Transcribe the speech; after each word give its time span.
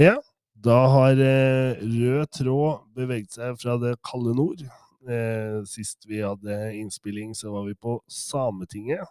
Ja, 0.00 0.14
da 0.56 0.76
har 0.88 1.18
eh, 1.20 1.76
rød 1.76 2.30
tråd 2.32 2.86
beveget 2.96 3.34
seg 3.36 3.58
fra 3.60 3.74
det 3.82 3.98
kalde 4.06 4.32
nord. 4.32 4.62
Eh, 5.04 5.58
sist 5.68 6.06
vi 6.08 6.22
hadde 6.24 6.56
innspilling, 6.78 7.34
så 7.36 7.52
var 7.52 7.66
vi 7.66 7.74
på 7.76 7.98
Sametinget 8.08 9.04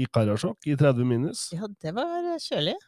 i 0.00 0.08
Karasjok 0.08 0.64
i 0.64 0.78
30 0.80 1.04
minus. 1.04 1.42
Ja, 1.52 1.68
det 1.68 1.92
var 1.92 2.32
kjølig. 2.40 2.78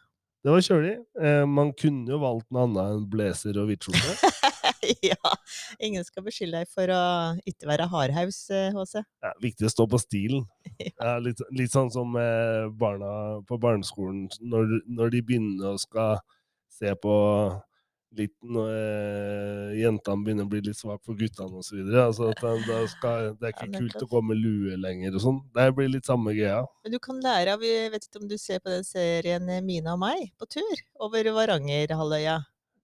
Det 0.41 0.55
var 0.55 0.65
kjølig. 0.65 0.95
Eh, 1.21 1.43
man 1.45 1.75
kunne 1.77 2.09
jo 2.15 2.23
valgt 2.25 2.49
noe 2.49 2.65
annet 2.65 2.95
enn 2.95 3.07
blazer 3.13 3.61
og 3.61 3.69
hvittskjorte. 3.69 4.33
ja. 5.11 5.37
Ingen 5.77 6.09
skal 6.09 6.25
beskylde 6.25 6.63
deg 6.63 6.73
for 6.73 6.89
å 6.89 7.03
ikke 7.45 7.69
være 7.69 7.85
hardhaus, 7.93 8.47
eh, 8.49 8.73
HC. 8.73 9.03
Ja, 9.21 9.37
viktig 9.45 9.69
å 9.69 9.75
stå 9.77 9.91
på 9.93 10.01
stilen. 10.01 10.47
Ja. 10.81 10.89
Ja, 10.97 11.11
litt, 11.21 11.37
litt 11.53 11.71
sånn 11.71 11.91
som 11.93 12.15
eh, 12.17 12.65
barna 12.81 13.43
på 13.45 13.59
barneskolen 13.61 14.23
når, 14.41 14.79
når 14.89 15.11
de 15.13 15.21
begynner 15.27 15.75
å 15.75 15.79
skal 15.79 16.17
se 16.73 16.93
på 17.01 17.13
litt 18.13 18.33
når 18.45 18.69
eh, 18.77 19.69
jentene 19.81 20.21
begynner 20.25 20.45
å 20.45 20.51
bli 20.51 20.61
litt 20.67 20.77
svake 20.77 21.01
for 21.07 21.17
guttene 21.17 21.57
osv. 21.61 21.79
Altså, 21.97 22.29
at 22.29 22.89
skal- 22.91 23.33
det 23.39 23.47
er 23.49 23.53
Ja, 23.55 23.65
ikke 23.65 23.79
kult 23.79 24.05
å 24.05 24.09
gå 24.11 24.21
med 24.29 24.37
lue 24.37 24.77
lenger 24.77 25.15
og 25.17 25.21
sånn. 25.23 25.39
Det 25.55 25.67
blir 25.75 25.89
litt 25.89 26.05
samme 26.05 26.33
greia. 26.37 26.63
Men 26.83 26.91
du 26.93 26.99
kan 26.99 27.19
lære 27.21 27.53
av 27.53 27.61
Jeg 27.65 27.91
vet 27.91 28.07
ikke 28.07 28.21
om 28.21 28.27
du 28.27 28.37
ser 28.37 28.59
på 28.59 28.69
den 28.69 28.83
serien 28.83 29.49
eh, 29.49 29.61
Mina 29.61 29.93
og 29.93 29.99
meg 29.99 30.31
på 30.37 30.47
tur 30.47 30.75
over 30.99 31.23
Varangerhalvøya. 31.23 32.43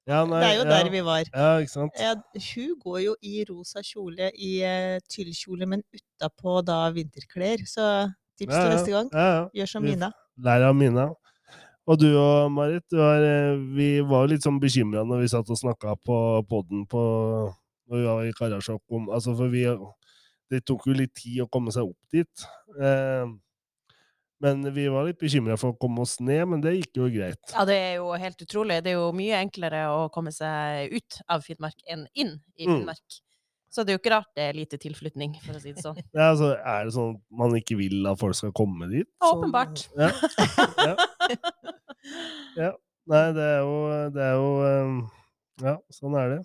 Ja, 0.09 0.23
nei, 0.25 0.39
Det 0.41 0.47
er 0.49 0.55
jo 0.57 0.63
ja, 0.63 0.69
der 0.73 0.89
vi 0.89 1.01
var. 1.05 1.23
Ja, 1.29 1.49
ikke 1.61 1.69
sant? 1.69 1.93
Ja, 1.99 2.15
hun 2.33 2.79
går 2.81 2.99
jo 3.03 3.15
i 3.21 3.43
rosa 3.45 3.83
kjole, 3.85 4.31
i 4.33 4.63
uh, 4.65 4.97
tyllkjole, 5.05 5.67
men 5.69 5.83
utapå 5.93 6.63
da 6.65 6.89
vinterklær. 6.89 7.61
Så 7.69 7.85
tips 8.39 8.55
Ja, 8.55 8.63
til 8.63 8.73
neste 8.73 8.89
gang. 8.95 9.09
Ja, 9.13 9.27
ja. 9.35 9.43
Gjør 9.59 9.69
som 9.69 9.83
Mina. 9.85 10.09
Lær 10.41 10.65
av 10.71 10.73
Mina. 10.79 11.11
Og 11.89 11.97
du 11.97 12.09
og 12.21 12.51
Marit, 12.53 12.85
du 12.91 12.99
er, 13.01 13.23
eh, 13.25 13.61
vi 13.75 13.89
var 14.05 14.27
litt 14.29 14.45
sånn 14.45 14.59
bekymra 14.61 15.01
når 15.07 15.23
vi 15.23 15.31
satt 15.31 15.49
og 15.49 15.57
snakka 15.57 15.95
på 16.05 16.17
poden 16.49 16.85
på 16.89 17.01
når 17.89 17.97
vi 17.97 18.05
var 18.05 18.25
i 18.27 18.33
Karasjok 18.37 18.83
om 18.93 19.09
Altså, 19.09 19.33
for 19.37 19.49
vi 19.49 19.65
Det 20.49 20.63
tok 20.65 20.87
jo 20.89 20.93
litt 20.97 21.13
tid 21.13 21.43
å 21.43 21.49
komme 21.49 21.69
seg 21.69 21.85
opp 21.85 21.97
dit. 22.11 22.45
Eh, 22.81 23.25
men 24.41 24.63
vi 24.73 24.87
var 24.89 25.05
litt 25.05 25.19
bekymra 25.19 25.57
for 25.59 25.73
å 25.73 25.77
komme 25.77 26.01
oss 26.01 26.15
ned, 26.23 26.41
men 26.49 26.61
det 26.63 26.71
gikk 26.77 26.97
jo 27.01 27.09
greit. 27.13 27.41
Ja, 27.53 27.65
det 27.69 27.75
er 27.75 27.95
jo 27.99 28.07
helt 28.17 28.41
utrolig. 28.41 28.79
Det 28.81 28.93
er 28.93 28.97
jo 28.97 29.11
mye 29.13 29.43
enklere 29.43 29.83
å 29.91 30.07
komme 30.09 30.31
seg 30.33 30.95
ut 30.95 31.19
av 31.29 31.43
Finnmark 31.45 31.83
enn 31.85 32.07
inn 32.15 32.39
i 32.57 32.65
Mm. 32.65 32.79
Så 33.69 33.85
det 33.85 33.93
er 33.93 33.97
jo 33.97 34.01
ikke 34.01 34.13
rart 34.15 34.29
det 34.37 34.45
er 34.49 34.57
lite 34.57 34.79
tilflytning, 34.81 35.35
for 35.45 35.57
å 35.57 35.61
si 35.61 35.73
det 35.75 35.83
sånn. 35.85 35.97
Ja, 36.17 36.31
altså, 36.31 36.53
er 36.57 36.87
det 36.87 36.93
sånn 36.95 37.15
at 37.15 37.23
man 37.41 37.55
ikke 37.59 37.77
vil 37.79 38.07
at 38.09 38.21
folk 38.21 38.37
skal 38.37 38.53
komme 38.57 38.89
dit? 38.91 39.09
Så... 39.21 39.33
Åpenbart. 39.35 39.85
Ja. 39.99 40.09
ja. 40.89 40.95
ja. 42.63 42.71
Nei, 43.09 43.25
det 43.33 43.41
er 43.41 43.59
jo 43.65 43.75
Det 44.13 44.21
er 44.21 44.35
jo 44.37 44.49
eh, 44.67 44.89
Ja, 45.65 45.75
sånn 45.93 46.17
er 46.19 46.33
det. 46.35 46.41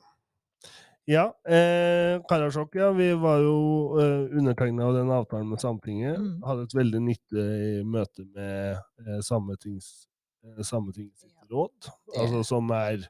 Ja, 1.05 1.27
eh, 1.45 2.23
Karasjok, 2.29 2.79
ja. 2.81 2.89
Vi 2.97 3.11
var 3.21 3.43
jo 3.45 3.57
eh, 4.01 4.37
undertegna 4.39 4.87
av 4.89 4.95
den 4.97 5.13
avtalen 5.13 5.51
med 5.51 5.61
Sametinget. 5.61 6.17
Mm. 6.17 6.39
Hadde 6.49 6.65
et 6.65 6.77
veldig 6.79 7.03
nyttig 7.05 7.49
møte 7.85 8.25
med 8.25 8.81
eh, 9.05 9.21
Sametingets 9.21 10.07
eh, 10.49 11.45
råd, 11.53 11.91
altså 12.17 12.41
som 12.49 12.73
er 12.73 13.05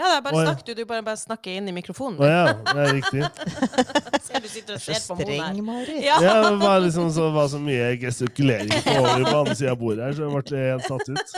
Ja, 0.00 0.06
det 0.08 0.16
er 0.16 0.22
bare 0.24 0.44
snakk, 0.46 0.60
du. 0.64 0.72
Du 0.78 0.84
bare, 0.88 1.02
bare 1.04 1.20
snakker 1.20 1.58
inn 1.58 1.66
i 1.68 1.74
mikrofonen. 1.76 2.16
Å 2.16 2.28
ja, 2.28 2.44
det 2.56 2.84
er 2.86 2.94
riktig. 2.96 3.26
Ser 4.30 4.40
du 4.40 4.48
sitter 4.48 4.78
og 4.78 4.80
ser 4.80 5.02
på 5.04 5.16
streng, 5.18 5.60
Mari. 5.66 5.98
Ja. 6.06 6.16
Ja, 6.24 6.34
det 6.46 6.54
var 6.62 6.80
liksom 6.80 7.10
så, 7.12 7.26
var 7.34 7.50
så 7.52 7.60
mye 7.60 7.90
gestikulering 8.00 8.72
på 8.86 8.96
andre 9.04 9.56
sida 9.58 9.74
av 9.74 9.80
bordet 9.82 10.06
her, 10.06 10.16
så 10.16 10.24
jeg 10.24 10.32
ble 10.48 10.64
helt 10.64 10.88
satt 10.88 11.12
ut. 11.12 11.36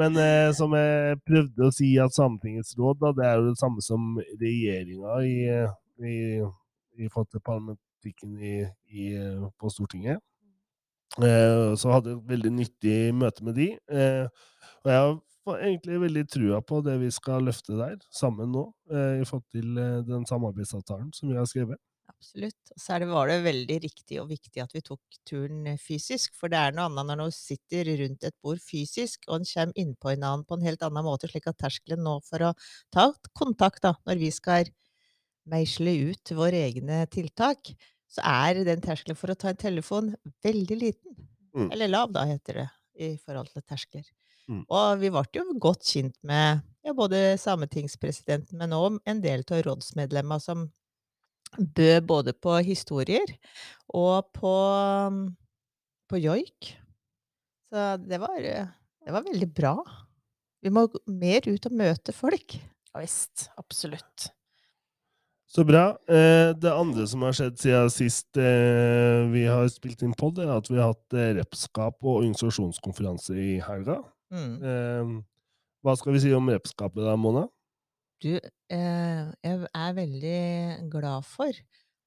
Men 0.00 0.18
eh, 0.20 0.50
som 0.58 0.74
jeg 0.76 1.20
prøvde 1.28 1.68
å 1.68 1.74
si, 1.74 1.92
at 2.02 2.16
Sametingets 2.16 2.74
råd 2.80 3.04
da, 3.04 3.12
det 3.16 3.26
er 3.28 3.38
jo 3.38 3.50
det 3.52 3.60
samme 3.62 3.84
som 3.84 4.16
regjeringa 4.42 5.20
i, 5.22 5.36
i, 6.02 6.16
i 6.98 7.12
forhold 7.12 7.30
til 7.30 7.44
parlamentikken 7.46 8.34
i, 8.42 8.56
i, 8.90 9.12
på 9.54 9.70
Stortinget. 9.72 10.18
Eh, 11.22 11.70
så 11.78 11.94
hadde 11.94 12.12
jeg 12.12 12.18
et 12.18 12.34
veldig 12.34 12.52
nyttig 12.58 12.98
møte 13.16 13.46
med 13.46 13.56
de. 13.56 13.70
Eh, 13.88 14.26
og 14.82 14.90
jeg 14.90 14.98
har 15.00 15.14
fa- 15.46 15.58
egentlig 15.62 16.02
veldig 16.02 16.24
trua 16.28 16.62
på 16.66 16.82
det 16.84 16.98
vi 17.00 17.10
skal 17.14 17.46
løfte 17.46 17.78
der, 17.78 17.98
sammen 18.12 18.52
nå, 18.54 18.68
eh, 18.92 19.20
i 19.22 19.26
forhold 19.28 19.46
til 19.54 19.78
eh, 19.80 20.00
den 20.06 20.26
samarbeidsavtalen 20.28 21.12
som 21.16 21.30
vi 21.30 21.38
har 21.38 21.46
skrevet. 21.48 21.80
Absolutt. 22.06 22.70
Og 22.72 22.80
så 22.80 22.96
det, 23.02 23.08
var 23.10 23.28
det 23.28 23.36
veldig 23.44 23.76
riktig 23.82 24.18
og 24.22 24.28
viktig 24.30 24.62
at 24.62 24.72
vi 24.74 24.82
tok 24.84 25.18
turen 25.28 25.66
eh, 25.72 25.80
fysisk, 25.82 26.36
for 26.38 26.52
det 26.52 26.60
er 26.60 26.76
noe 26.76 26.86
annet 26.88 27.10
når 27.10 27.20
man 27.24 27.34
sitter 27.34 27.90
rundt 28.00 28.24
et 28.28 28.36
bord 28.44 28.62
fysisk, 28.62 29.26
og 29.28 29.40
en 29.40 29.48
kommer 29.50 29.82
innpå 29.82 30.12
en 30.12 30.26
annen 30.30 30.46
på 30.46 30.56
en 30.58 30.66
helt 30.66 30.86
annen 30.86 31.06
måte, 31.06 31.30
slik 31.30 31.48
at 31.50 31.58
terskelen 31.60 32.04
nå 32.06 32.18
for 32.26 32.46
å 32.46 32.54
ta 32.94 33.10
kontakt 33.36 33.82
da, 33.86 33.96
når 34.08 34.22
vi 34.22 34.32
skal 34.34 34.70
meisle 35.50 35.92
ut 36.10 36.34
våre 36.34 36.64
egne 36.68 37.04
tiltak, 37.12 37.74
så 38.10 38.22
er 38.26 38.62
den 38.66 38.82
terskelen 38.82 39.18
for 39.18 39.30
å 39.30 39.38
ta 39.38 39.50
en 39.52 39.60
telefon 39.60 40.14
veldig 40.46 40.78
liten. 40.78 41.18
Mm. 41.56 41.70
Eller 41.74 41.90
lav, 41.90 42.14
da, 42.14 42.24
heter 42.28 42.62
det, 42.62 42.68
i 43.02 43.12
forhold 43.18 43.50
til 43.52 43.64
terskler. 43.66 44.06
Mm. 44.46 44.62
Og 44.68 45.00
vi 45.02 45.10
ble 45.10 45.24
jo 45.34 45.44
godt 45.62 45.86
kjent 45.88 46.16
med 46.26 46.62
ja, 46.86 46.94
både 46.94 47.36
sametingspresidenten, 47.42 48.58
men 48.60 48.74
òg 48.76 49.00
en 49.08 49.22
del 49.24 49.42
av 49.50 49.64
rådsmedlemmene 49.66 50.42
som 50.42 50.68
bød 51.56 52.06
både 52.06 52.34
på 52.34 52.58
historier 52.66 53.30
og 53.94 54.30
på, 54.36 54.54
på 56.10 56.22
joik. 56.22 56.72
Så 57.70 57.88
det 58.02 58.20
var, 58.22 58.38
det 58.38 59.14
var 59.14 59.26
veldig 59.26 59.50
bra. 59.54 59.76
Vi 60.62 60.72
må 60.74 60.86
mer 61.10 61.46
ut 61.46 61.68
og 61.68 61.78
møte 61.78 62.14
folk. 62.14 62.58
Ja 62.94 63.02
visst. 63.02 63.50
Absolutt. 63.56 64.30
Så 65.46 65.64
bra. 65.64 65.90
Eh, 66.08 66.50
det 66.58 66.72
andre 66.72 67.06
som 67.06 67.22
har 67.22 67.34
skjedd 67.36 67.58
siden 67.60 67.92
sist 67.94 68.38
eh, 68.40 69.22
vi 69.30 69.44
har 69.46 69.68
spilt 69.70 70.02
inn 70.02 70.16
pod, 70.18 70.40
er 70.42 70.50
at 70.56 70.70
vi 70.70 70.80
har 70.80 70.90
hatt 70.90 71.16
eh, 71.16 71.34
repskap 71.38 72.00
og 72.02 72.22
organisasjonskonferanse 72.22 73.36
i 73.38 73.52
helga. 73.64 74.00
Mm. 74.34 74.54
Eh, 74.62 75.10
hva 75.86 75.94
skal 75.98 76.16
vi 76.16 76.22
si 76.24 76.32
om 76.34 76.50
repskapet 76.50 77.04
da, 77.06 77.14
Mona? 77.20 77.46
Du, 78.24 78.32
eh, 78.72 79.24
jeg 79.44 79.66
er 79.68 79.98
veldig 79.98 80.40
glad 80.92 81.26
for 81.28 81.52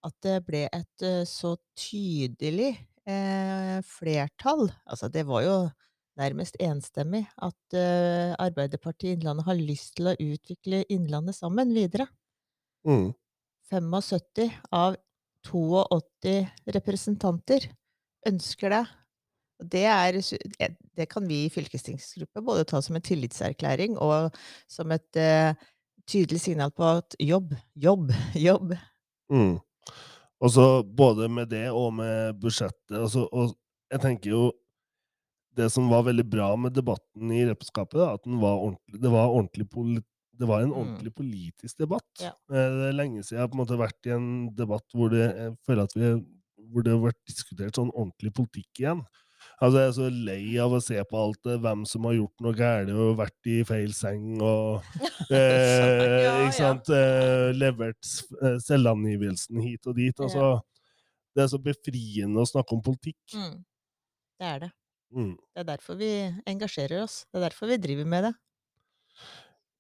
at 0.08 0.16
det 0.26 0.40
ble 0.48 0.64
et 0.68 1.06
eh, 1.06 1.22
så 1.28 1.54
tydelig 1.78 2.72
eh, 3.08 3.78
flertall. 3.86 4.68
Altså, 4.90 5.10
det 5.12 5.26
var 5.30 5.46
jo 5.46 5.56
nærmest 6.20 6.58
enstemmig 6.60 7.24
at 7.40 7.78
eh, 7.78 8.36
Arbeiderpartiet 8.42 9.18
Innlandet 9.18 9.48
har 9.48 9.60
lyst 9.60 9.96
til 10.00 10.12
å 10.12 10.18
utvikle 10.18 10.84
Innlandet 10.92 11.38
sammen 11.38 11.72
videre. 11.76 12.10
Mm. 12.88 13.12
75 13.70 14.50
av 14.76 14.98
82 15.46 16.40
representanter 16.76 17.70
ønsker 18.28 18.74
det. 18.76 18.86
Det, 19.60 19.84
er, 19.86 20.20
det- 20.96 21.10
kan 21.10 21.28
vi 21.28 21.46
i 21.46 21.50
fylkestingsgruppa 21.52 22.42
både 22.42 22.66
ta 22.70 22.82
som 22.82 22.96
en 22.96 23.02
tillitserklæring 23.06 23.98
og 23.98 24.36
som 24.72 24.92
et 24.96 25.20
uh, 25.20 25.54
tydelig 26.10 26.40
signal 26.42 26.72
på 26.72 26.84
at 26.98 27.16
jobb, 27.20 27.54
jobb, 27.76 28.12
jobb. 28.48 28.74
Mm. 29.32 29.58
Og 30.40 30.52
så 30.52 30.84
både 30.84 31.28
med 31.30 31.50
det 31.52 31.68
og 31.76 31.94
med 31.94 32.40
budsjettet. 32.40 32.96
Altså, 32.96 33.28
og 33.32 33.56
jeg 33.92 34.02
tenker 34.02 34.32
jo 34.32 34.52
Det 35.58 35.66
som 35.74 35.90
var 35.90 36.04
veldig 36.06 36.24
bra 36.30 36.56
med 36.56 36.72
debatten 36.78 37.32
i 37.36 37.42
repskapet, 37.50 37.98
da, 38.00 38.14
at 38.16 38.24
den 38.24 38.38
var 38.40 38.62
det, 38.94 39.10
var 39.12 39.28
ordentlig 39.34 39.66
det 40.40 40.48
var 40.48 40.62
en 40.62 40.70
Mm. 40.70 40.78
ordentlig 40.78 41.12
politisk 41.16 41.78
debatt. 41.78 42.06
Ja. 42.22 42.30
Eh, 42.52 42.70
Det 42.78 42.86
er 42.90 42.94
lenge 42.96 43.24
siden 43.24 43.40
jeg 43.42 43.68
har 43.68 43.78
vært 43.82 44.06
i 44.08 44.14
en 44.16 44.56
debatt 44.56 44.86
hvor 44.96 45.10
det, 45.10 45.26
jeg 45.36 45.58
føler 45.68 45.84
at 45.84 45.96
vi, 45.96 46.12
hvor 46.72 46.84
det 46.84 46.94
har 46.94 47.02
vært 47.04 47.20
diskutert 47.28 47.76
sånn 47.76 47.92
ordentlig 47.92 48.32
politikk 48.34 48.80
igjen. 48.80 49.02
Altså, 49.60 49.82
jeg 49.82 49.90
er 49.90 49.96
så 49.98 50.08
lei 50.14 50.44
av 50.64 50.72
å 50.72 50.80
se 50.84 51.02
på 51.04 51.20
alt 51.20 51.40
det, 51.44 51.58
hvem 51.60 51.82
som 51.90 52.06
har 52.08 52.16
gjort 52.16 52.44
noe 52.46 52.56
galt 52.56 52.92
og 52.96 53.18
vært 53.20 53.50
i 53.52 53.58
feil 53.68 53.92
seng 53.96 54.40
og 54.40 54.86
eh, 55.36 56.24
Ja, 56.24 56.36
Ikke 56.46 56.70
ja. 56.70 56.74
Eh, 56.96 57.48
levert 57.58 58.12
eh, 58.40 58.56
selvangivelsen 58.64 59.60
hit 59.66 59.90
og 59.90 59.98
dit. 60.00 60.16
Altså, 60.16 60.62
Det 61.36 61.44
er 61.44 61.52
så 61.52 61.60
befriende 61.64 62.40
å 62.40 62.48
snakke 62.48 62.78
om 62.78 62.84
politikk. 62.86 63.20
Mm. 63.36 63.58
Det 64.40 64.48
er 64.48 64.64
det. 64.64 64.72
Mm. 65.12 65.34
Det 65.36 65.64
er 65.64 65.68
derfor 65.74 66.00
vi 66.00 66.12
engasjerer 66.48 67.04
oss. 67.04 67.26
Det 67.28 67.42
er 67.42 67.50
derfor 67.50 67.72
vi 67.74 67.82
driver 67.84 68.08
med 68.08 68.30
det. 68.30 68.34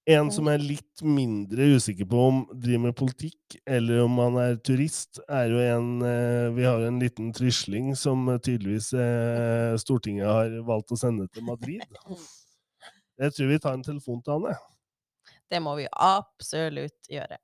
En 0.07 0.29
som 0.31 0.47
er 0.47 0.61
litt 0.63 1.01
mindre 1.03 1.67
usikker 1.75 2.07
på 2.09 2.21
om 2.29 2.39
driver 2.53 2.85
med 2.87 2.95
politikk, 2.97 3.57
eller 3.67 4.05
om 4.05 4.15
han 4.23 4.37
er 4.41 4.55
turist, 4.63 5.19
er 5.27 5.51
jo 5.51 5.59
en 5.59 5.89
eh, 6.05 6.47
Vi 6.55 6.65
har 6.65 6.79
jo 6.79 6.87
en 6.87 7.01
liten 7.01 7.33
trysling 7.35 7.91
som 7.99 8.23
eh, 8.31 8.39
tydeligvis 8.39 8.93
eh, 8.93 9.75
Stortinget 9.81 10.29
har 10.29 10.55
valgt 10.65 10.95
å 10.95 10.99
sende 10.99 11.27
til 11.33 11.45
Madrid. 11.45 11.83
Jeg 13.19 13.35
tror 13.35 13.51
vi 13.51 13.59
tar 13.59 13.75
en 13.75 13.83
telefon 13.83 14.21
til 14.23 14.37
han, 14.37 14.45
jeg. 14.53 15.33
Det 15.51 15.59
må 15.59 15.73
vi 15.75 15.89
absolutt 15.91 17.09
gjøre. 17.11 17.35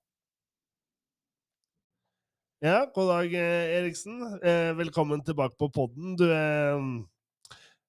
Ja, 2.64 2.86
god 2.96 3.10
dag, 3.12 3.36
Eriksen. 3.36 4.22
Velkommen 4.80 5.20
tilbake 5.28 5.60
på 5.60 5.68
podden. 5.76 6.14
Du 6.16 6.24
er 6.32 6.80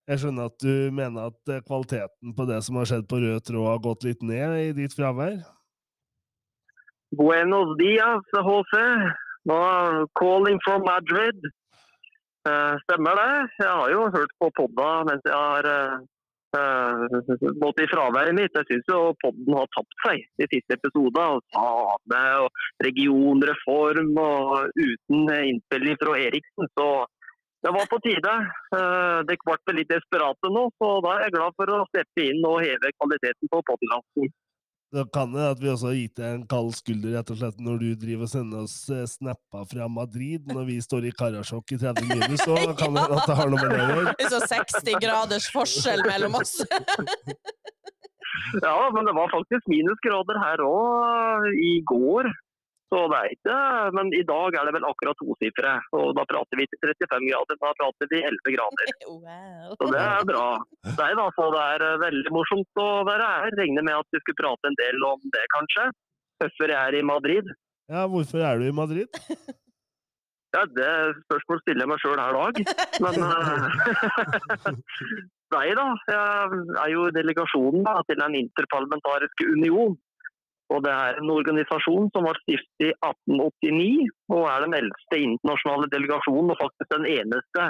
Jeg 0.06 0.22
skjønner 0.22 0.50
at 0.52 0.62
du 0.62 0.74
mener 0.94 1.32
at 1.32 1.50
eh, 1.50 1.62
kvaliteten 1.66 2.34
på 2.36 2.46
det 2.46 2.60
som 2.62 2.78
har 2.78 2.86
skjedd 2.86 3.08
på 3.10 3.18
rød 3.24 3.42
tråd, 3.48 3.66
har 3.72 3.82
gått 3.82 4.06
litt 4.06 4.22
ned 4.22 4.58
i 4.60 4.66
ditt 4.76 4.94
fravær? 4.94 5.40
Buenos 7.18 7.72
dias, 7.80 8.34
Jose. 8.34 8.86
Nå 9.50 9.56
calling 10.18 10.60
from 10.62 10.86
Madrid. 10.86 11.48
Eh, 12.46 12.74
stemmer 12.84 13.18
det. 13.18 13.32
Jeg 13.58 13.72
har 13.72 13.90
jo 13.90 14.04
hørt 14.14 14.36
på 14.42 14.50
podda 14.60 14.90
mens 15.08 15.26
jeg 15.26 15.34
har 15.34 15.70
eh, 15.74 15.96
gått 17.64 17.82
i 17.82 17.88
fraværet 17.90 18.38
mitt. 18.38 18.54
Jeg 18.54 18.68
syns 18.70 18.92
jo 18.92 19.00
podden 19.24 19.58
har 19.58 19.70
tapt 19.74 19.98
seg 20.04 20.22
de 20.38 20.50
siste 20.54 20.78
episodene. 20.78 21.42
Same 21.50 22.22
og 22.44 22.86
regionreform 22.86 24.14
og 24.22 24.70
uten 24.78 25.34
innspilling 25.34 25.98
fra 26.02 26.14
Eriksen. 26.28 26.70
Så 26.78 26.88
det 27.64 27.72
var 27.74 27.86
på 27.90 27.98
tide. 28.04 28.32
Det 28.72 28.82
Dere 29.30 29.56
ble 29.66 29.76
litt 29.78 29.92
desperate 29.92 30.50
nå, 30.52 30.66
så 30.80 30.90
da 31.04 31.14
er 31.16 31.26
jeg 31.26 31.36
glad 31.36 31.56
for 31.60 31.72
å 31.72 31.84
steppe 31.90 32.26
inn 32.28 32.44
og 32.46 32.60
heve 32.64 32.92
kvaliteten 32.98 33.52
på 33.52 33.62
podkasten. 33.70 34.34
Det 34.94 35.02
kan 35.12 35.32
hende 35.34 35.48
at 35.50 35.58
vi 35.60 35.68
også 35.68 35.88
har 35.90 35.96
gitt 35.98 36.18
deg 36.20 36.28
en 36.30 36.44
kald 36.48 36.70
skulder 36.78 37.16
rett 37.16 37.30
og 37.34 37.38
slett 37.40 37.56
når 37.66 37.80
du 37.82 37.88
driver 37.98 38.28
og 38.28 38.30
sender 38.30 38.62
oss 38.62 38.76
eh, 38.94 39.02
snapper 39.10 39.66
fra 39.66 39.88
Madrid 39.90 40.46
når 40.46 40.68
vi 40.68 40.76
står 40.84 41.08
i 41.08 41.12
Karasjok 41.18 41.74
i 41.74 41.78
30 41.82 42.06
minus, 42.12 42.44
så 42.46 42.54
kan 42.80 42.94
det 42.94 43.02
at 43.08 43.26
det 43.26 43.38
har 43.40 43.50
noe 43.50 43.64
med 43.64 43.74
det 43.74 43.82
å 43.82 43.88
gjøre. 43.90 44.14
Det 44.14 44.28
er 44.28 44.32
så 44.36 44.40
60 44.54 45.00
graders 45.02 45.50
forskjell 45.56 46.06
mellom 46.06 46.38
oss. 46.38 46.54
Ja, 48.62 48.78
men 48.94 49.08
det 49.08 49.14
var 49.16 49.32
faktisk 49.32 49.66
minusgrader 49.70 50.38
her 50.38 50.62
òg 50.62 51.50
i 51.50 51.72
går. 51.90 52.30
Så 52.86 53.00
det 53.10 53.18
er 53.18 53.32
ikke 53.34 53.54
Men 53.96 54.12
i 54.14 54.22
dag 54.26 54.54
er 54.54 54.68
det 54.68 54.74
vel 54.76 54.86
akkurat 54.86 55.18
tosifre. 55.18 55.72
Og 55.98 56.12
da 56.18 56.24
prater 56.30 56.60
vi 56.60 56.66
til 56.70 56.80
35 56.84 57.28
grader. 57.30 57.58
Da 57.62 57.72
prater 57.80 58.10
vi 58.12 58.22
11 58.22 58.56
grader. 58.56 58.94
Wow. 59.26 59.74
Så 59.80 59.86
det 59.90 60.00
er 60.02 60.26
bra. 60.28 60.46
Nei 60.86 61.12
da, 61.18 61.24
så 61.34 61.46
det 61.54 61.62
er 61.74 61.84
eh, 61.86 62.00
veldig 62.02 62.32
morsomt 62.34 62.80
å 62.82 62.88
være 63.08 63.28
her. 63.32 63.54
Regner 63.58 63.86
med 63.86 63.96
at 63.98 64.14
vi 64.14 64.20
skulle 64.22 64.38
prate 64.38 64.70
en 64.70 64.78
del 64.78 65.06
om 65.08 65.22
det, 65.34 65.44
kanskje. 65.54 65.86
Hvorfor 66.42 66.72
jeg 66.72 66.78
er 66.78 66.98
i 66.98 67.06
Madrid. 67.06 67.48
Ja, 67.90 68.04
hvorfor 68.10 68.44
er 68.44 68.60
du 68.60 68.68
i 68.68 68.74
Madrid? 68.76 69.08
Ja, 70.54 70.62
Det 70.72 70.92
spørsmålet 71.26 71.62
stiller 71.66 71.84
jeg 71.84 71.90
meg 71.90 71.98
sjøl 72.00 72.16
hver 72.16 72.36
dag. 72.38 72.54
Men 73.04 73.14
eh, 73.26 74.78
Nei 75.56 75.66
da. 75.78 75.86
Jeg 76.08 76.60
er 76.82 76.90
jo 76.94 77.02
i 77.10 77.14
delegasjonen 77.16 77.84
da, 77.86 77.98
til 78.08 78.22
Den 78.22 78.38
interparlamentariske 78.40 79.50
union. 79.52 79.98
Og 80.74 80.82
Det 80.82 80.92
er 80.92 81.18
en 81.20 81.30
organisasjon 81.30 82.08
som 82.14 82.26
var 82.26 82.38
stiftet 82.42 82.88
i 82.88 82.92
1889, 83.06 84.08
og 84.34 84.46
er 84.50 84.64
den 84.64 84.74
eldste 84.80 85.20
internasjonale 85.22 85.90
delegasjonen 85.92 86.52
og 86.52 86.62
faktisk 86.62 86.90
den 86.90 87.06
eneste 87.12 87.68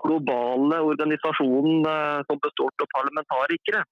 globale 0.00 0.78
organisasjonen 0.90 1.84
eh, 1.84 2.20
som 2.28 2.40
består 2.40 2.72
av 2.72 2.88
parlamentarikere. 2.96 3.82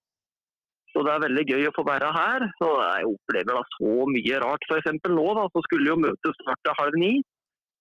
Så 0.94 1.04
det 1.04 1.12
er 1.12 1.24
veldig 1.26 1.44
gøy 1.50 1.66
å 1.68 1.74
få 1.76 1.84
være 1.84 2.08
her. 2.14 2.46
Så 2.60 2.70
Jeg 2.80 3.10
opplever 3.10 3.58
da 3.58 3.64
så 3.74 4.06
mye 4.14 4.40
rart. 4.44 4.64
F.eks. 4.70 4.88
nå 5.12 5.26
da, 5.36 5.44
så 5.52 5.64
skulle 5.66 5.92
jo 5.92 6.00
møtet 6.00 6.40
starte 6.40 6.76
halv 6.80 6.96
ni. 7.02 7.12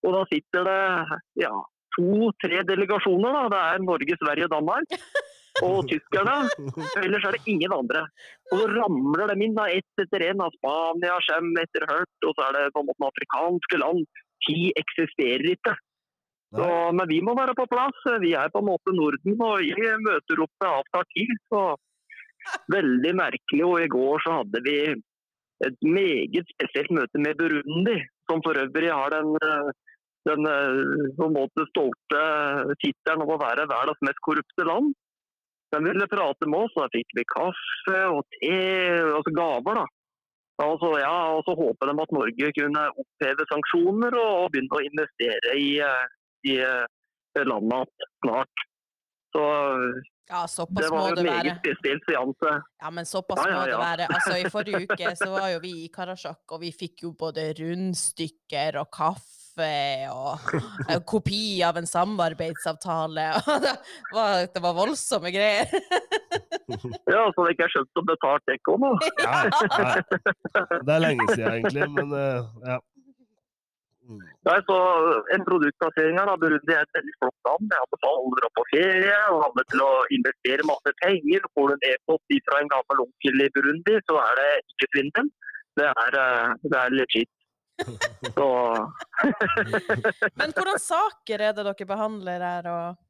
Og 0.05 0.13
da 0.13 0.25
sitter 0.29 0.67
det 0.67 0.81
ja, 1.45 1.53
to-tre 1.95 2.61
delegasjoner. 2.67 3.39
da. 3.39 3.47
Det 3.53 3.63
er 3.63 3.87
Norge, 3.87 4.19
Sverige 4.19 4.51
og 4.51 4.55
Danmark. 4.57 4.99
Og 5.65 5.87
tyskerne. 5.89 6.35
Ellers 7.01 7.25
er 7.25 7.37
det 7.37 7.49
ingen 7.49 7.73
andre. 7.73 8.03
Og 8.51 8.61
så 8.61 8.67
ramler 8.75 9.31
de 9.31 9.45
inn 9.45 9.57
da, 9.57 9.67
ett 9.73 10.03
etter 10.03 10.27
én. 10.29 10.43
Spania 10.59 11.17
kommer 11.27 11.65
etter 11.65 11.87
hvert, 11.89 12.27
og 12.27 12.37
så 12.37 12.47
er 12.47 12.57
det 12.57 12.73
på 12.75 12.83
en 12.83 12.89
måte 12.91 13.09
afrikanske 13.09 13.81
land. 13.81 14.05
Ti 14.45 14.57
eksisterer 14.83 15.47
ikke. 15.55 15.73
Så, 16.55 16.67
men 16.95 17.09
vi 17.09 17.19
må 17.25 17.33
være 17.35 17.57
på 17.57 17.67
plass. 17.71 18.05
Vi 18.23 18.35
er 18.37 18.53
på 18.53 18.61
en 18.61 18.69
måte 18.69 18.93
Norden, 18.95 19.35
og 19.49 19.65
vi 19.65 19.91
møter 20.05 20.45
opp 20.45 20.53
med 20.63 20.69
avtalt 20.69 21.11
tid. 21.17 21.33
Så 21.51 21.63
veldig 22.73 23.13
merkelig. 23.17 23.65
Og 23.65 23.81
i 23.83 23.91
går 23.91 24.23
så 24.23 24.39
hadde 24.39 24.63
vi 24.67 24.77
et 25.65 25.77
meget 25.81 26.53
spesielt 26.53 26.93
møte 26.93 27.21
med 27.23 27.37
Burundi, 27.39 27.97
som 28.29 28.43
for 28.45 28.59
øvrig 28.61 28.91
har 28.93 29.09
den, 29.15 29.33
eh, 29.41 29.69
den 30.29 30.45
eh, 30.53 31.11
på 31.17 31.27
en 31.27 31.37
måte 31.39 31.65
stolte 31.71 32.21
tittelen 32.83 33.25
om 33.25 33.33
å 33.33 33.41
være 33.41 33.69
verdens 33.71 34.03
mest 34.05 34.21
korrupte 34.27 34.67
land. 34.69 34.93
De 35.75 35.79
ville 35.83 36.07
prate 36.07 36.47
med 36.47 36.63
oss, 36.65 36.75
og 36.77 36.85
da 36.85 36.89
fikk 36.95 37.15
vi 37.17 37.23
kaffe 37.27 38.01
og 38.13 38.21
te, 38.37 38.57
altså 39.17 39.33
gaver. 39.35 39.81
da. 39.81 39.85
Altså, 40.63 40.91
ja, 40.97 41.15
og 41.37 41.43
så 41.45 41.53
håper 41.59 41.91
de 41.91 42.01
at 42.01 42.13
Norge 42.15 42.51
kunne 42.57 42.83
oppheve 43.03 43.45
sanksjoner 43.51 44.15
og, 44.17 44.47
begynne 44.53 44.79
å 44.79 44.85
investere 44.87 45.57
i, 45.59 45.67
eh, 45.85 46.05
i 46.49 46.55
eh, 46.65 47.43
landet 47.45 48.07
snart. 48.23 48.63
Så 49.35 49.43
Ja, 50.27 50.41
såpass 50.49 50.81
det 50.81 50.89
må 50.91 50.97
var 50.97 51.09
jo 51.11 51.15
det 51.15 51.21
en 51.21 51.29
være. 51.29 51.43
meget 51.43 51.59
spesiell 51.61 51.99
seanse. 52.07 52.53
Ja, 52.81 52.89
men 52.89 53.05
såpass 53.05 53.43
Ja, 53.43 53.51
ja, 53.51 53.59
må 53.59 53.65
det 53.69 53.77
være. 53.83 54.07
Altså, 54.15 54.33
I 54.39 54.49
forrige 54.55 54.81
uke 54.87 55.11
så 55.19 55.29
var 55.35 55.51
jo 55.53 55.59
vi 55.67 55.73
i 55.83 55.91
Karasjok, 55.93 56.41
og 56.57 56.63
vi 56.63 56.71
fikk 56.75 57.03
jo 57.05 57.11
både 57.19 57.51
rundstykker 57.59 58.79
og 58.81 58.89
kaffe 58.97 59.46
og 60.13 60.51
en 60.87 61.03
kopi 61.07 61.61
av 61.65 61.79
en 61.79 61.87
samarbeidsavtale. 61.89 63.27
og 63.37 63.63
Det 63.67 64.17
var, 64.17 64.45
det 64.53 64.63
var 64.63 64.77
voldsomme 64.77 65.33
greier. 65.33 65.71
Ja, 67.07 67.21
så 67.31 67.45
det 67.45 67.53
ikke 67.53 67.63
er 67.63 67.71
skjønt 67.71 67.99
å 67.99 68.01
betale 68.03 68.41
dekk 68.49 68.69
òg 68.73 68.81
nå. 68.83 68.89
Ja. 69.23 69.37
Det 70.83 70.93
er 70.93 70.99
lenge 70.99 71.27
siden, 71.31 71.53
egentlig, 71.53 71.87
men 71.95 72.11
eh, 72.11 72.49
ja. 72.67 72.75
Mm. 74.07 74.19
Nei, 74.47 74.57
så 74.67 74.75
En 75.35 75.45
produktplassering 75.47 76.19
her, 76.19 76.29
da, 76.29 76.35
Burundi 76.39 76.75
er 76.75 76.83
et 76.83 76.97
veldig 76.99 77.15
flott 77.21 77.49
land. 77.49 77.71
Jeg 77.71 77.81
hadde 77.83 78.35
dra 78.41 78.51
på 78.59 78.65
ferie 78.73 79.15
og 79.31 79.41
hadde 79.45 79.65
til 79.71 79.83
å 79.83 79.89
investere 80.17 80.67
masse 80.67 80.93
penger. 81.03 81.47
Får 81.55 81.71
du 81.71 81.75
en 81.75 81.87
e-post 81.93 82.37
fra 82.49 82.61
en 82.61 82.71
gammel 82.75 83.03
onkel 83.07 83.43
i 83.47 83.49
Burundi, 83.55 83.97
så 84.07 84.19
er 84.23 84.39
det 84.41 84.51
ikke 84.73 84.91
svindel. 84.93 85.31
Det 85.79 85.89
er, 85.91 86.19
eh, 86.23 86.55
det 86.67 86.79
er 86.83 86.95
legit. 86.99 87.33
Så 88.35 88.47
Men 90.35 90.53
hvordan 90.55 90.79
saker 90.81 91.43
er 91.49 91.53
det 91.53 91.65
dere 91.67 91.89
behandler 91.89 92.45
her, 92.45 92.69
og 92.71 93.03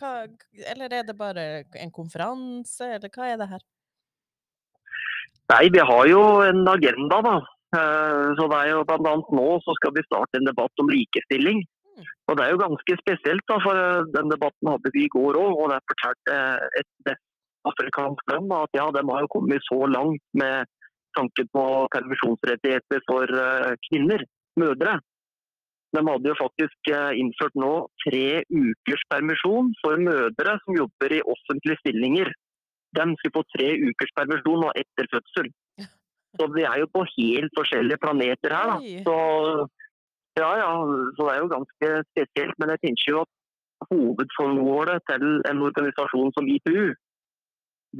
hva, 0.00 0.10
Eller 0.72 0.92
er 0.92 1.06
det 1.06 1.16
bare 1.16 1.46
en 1.80 1.94
konferanse, 1.94 2.88
eller 2.96 3.12
hva 3.14 3.30
er 3.30 3.40
det 3.40 3.50
her? 3.54 3.64
Nei, 5.52 5.64
vi 5.72 5.82
har 5.84 6.08
jo 6.08 6.22
en 6.44 6.64
agenda, 6.68 7.20
da. 7.24 7.34
Eh, 7.76 8.26
Så 8.38 8.48
det 8.50 8.58
er 8.60 8.72
jo 8.72 8.84
annet 8.88 9.32
nå 9.38 9.48
så 9.64 9.74
skal 9.78 9.94
vi 9.96 10.04
starte 10.06 10.40
en 10.40 10.48
debatt 10.48 10.82
om 10.82 10.90
likestilling. 10.92 11.64
Mm. 11.94 12.06
Og 12.28 12.36
det 12.38 12.44
er 12.44 12.54
jo 12.54 12.62
ganske 12.62 12.96
spesielt, 13.00 13.44
da, 13.50 13.58
for 13.64 13.80
eh, 13.80 14.08
den 14.16 14.32
debatten 14.32 14.72
hadde 14.72 14.92
vi 14.96 15.04
i 15.04 15.12
går 15.12 15.38
òg. 15.40 15.52
Og 15.52 15.70
der 15.72 15.84
fortalte 15.92 16.38
et 16.80 16.90
vestafrikansk 17.10 18.32
land 18.32 18.56
at 18.56 18.80
ja, 18.80 18.88
de 18.96 19.04
har 19.10 19.26
jo 19.26 19.34
kommet 19.36 19.68
så 19.68 19.84
langt 19.90 20.24
med 20.32 20.64
tanke 21.16 21.46
på 21.54 21.64
permisjonsrettigheter 21.94 23.02
for 23.08 23.30
eh, 23.44 23.74
kvinner, 23.88 24.24
mødre. 24.60 24.98
De 25.94 26.02
hadde 26.08 26.30
jo 26.30 26.36
faktisk 26.40 26.90
eh, 26.90 27.12
innført 27.20 27.54
nå 27.58 27.72
tre 28.04 28.42
ukers 28.50 29.04
permisjon 29.12 29.70
for 29.82 30.00
mødre 30.08 30.56
som 30.64 30.80
jobber 30.80 31.14
i 31.18 31.22
offentlige 31.34 31.80
stillinger. 31.82 32.32
De 32.94 33.06
skulle 33.18 33.36
få 33.36 33.44
tre 33.54 33.70
ukers 33.88 34.12
permisjon 34.18 34.64
nå 34.64 34.72
etter 34.80 35.10
fødsel. 35.12 35.50
Så 36.38 36.50
vi 36.50 36.66
er 36.66 36.80
jo 36.82 36.90
på 36.90 37.04
helt 37.14 37.54
forskjellige 37.58 38.02
planeter 38.02 38.54
her, 38.56 38.72
da. 38.72 38.78
Så, 39.06 39.16
ja, 40.34 40.48
ja, 40.58 40.70
så 41.14 41.26
det 41.28 41.34
er 41.34 41.42
jo 41.44 41.50
ganske 41.52 41.90
spesielt. 42.08 42.56
Men 42.58 42.72
jeg 42.72 42.80
tenker 42.82 43.10
jo 43.12 43.20
at 43.22 43.30
hovedformålet 43.92 45.04
til 45.10 45.26
en 45.50 45.62
organisasjon 45.68 46.32
som 46.34 46.48
IPU, 46.50 46.88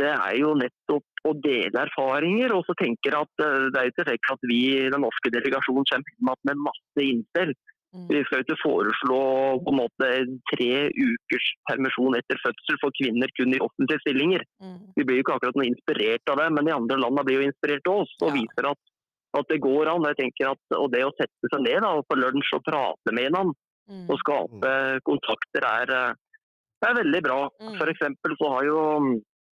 det 0.01 0.11
er 0.15 0.35
jo 0.41 0.55
nettopp 0.59 1.29
å 1.29 1.33
dele 1.45 1.85
erfaringer. 1.87 2.55
Og 2.57 2.65
så 2.69 2.75
tenker 2.81 3.17
at 3.21 3.45
eh, 3.45 3.69
det 3.73 3.79
er 3.81 3.87
jo 3.89 3.93
ikke 3.95 4.09
sikkert 4.11 4.35
at 4.37 4.49
vi 4.51 4.59
i 4.79 4.91
den 4.93 5.05
norske 5.07 5.33
delegasjonen 5.35 5.87
kommer 5.91 6.37
med 6.51 6.63
masse 6.67 7.07
innspill. 7.07 7.55
Mm. 7.95 8.09
Vi 8.11 8.23
skal 8.27 8.41
jo 8.41 8.45
ikke 8.49 8.63
foreslå 8.65 9.19
på 9.63 9.71
en 9.71 9.79
måte 9.79 10.09
tre 10.51 10.71
ukers 10.91 11.51
permisjon 11.71 12.17
etter 12.19 12.41
fødsel 12.43 12.81
for 12.83 12.95
kvinner 12.99 13.31
kun 13.39 13.55
i 13.55 13.61
offentlige 13.63 14.03
stillinger. 14.03 14.43
Mm. 14.59 14.81
Vi 14.97 15.05
blir 15.07 15.21
jo 15.21 15.25
ikke 15.27 15.37
akkurat 15.39 15.61
noe 15.61 15.69
inspirert 15.71 16.33
av 16.33 16.41
det, 16.43 16.49
men 16.57 16.67
de 16.67 16.75
andre 16.75 16.99
landene 16.99 17.27
blir 17.29 17.39
jo 17.39 17.47
inspirert 17.53 17.87
av 17.93 18.03
oss 18.03 18.17
og 18.21 18.33
Ja. 18.33 18.35
viser 18.41 18.71
at, 18.73 18.81
at 19.39 19.47
det 19.53 19.61
går 19.63 19.93
an. 19.93 20.09
Jeg 20.11 20.19
tenker 20.25 20.51
at, 20.51 20.63
og 20.75 20.91
Det 20.91 21.05
å 21.07 21.15
sette 21.15 21.53
seg 21.53 21.63
ned 21.63 21.87
da, 21.87 21.95
og 21.95 22.09
på 22.11 22.19
lunsj 22.19 22.51
og 22.59 22.67
prate 22.67 23.15
med 23.15 23.31
hverandre 23.31 23.61
Mm. 23.85 24.09
og 24.09 24.17
skape 24.17 24.71
kontakter 25.05 25.65
er, 25.69 25.91
eh, 25.93 26.15
er 26.89 26.95
veldig 26.97 27.23
bra. 27.23 27.41
Mm. 27.61 27.75
For 27.77 27.93
så 28.41 28.49
har 28.49 28.65
jo 28.65 28.79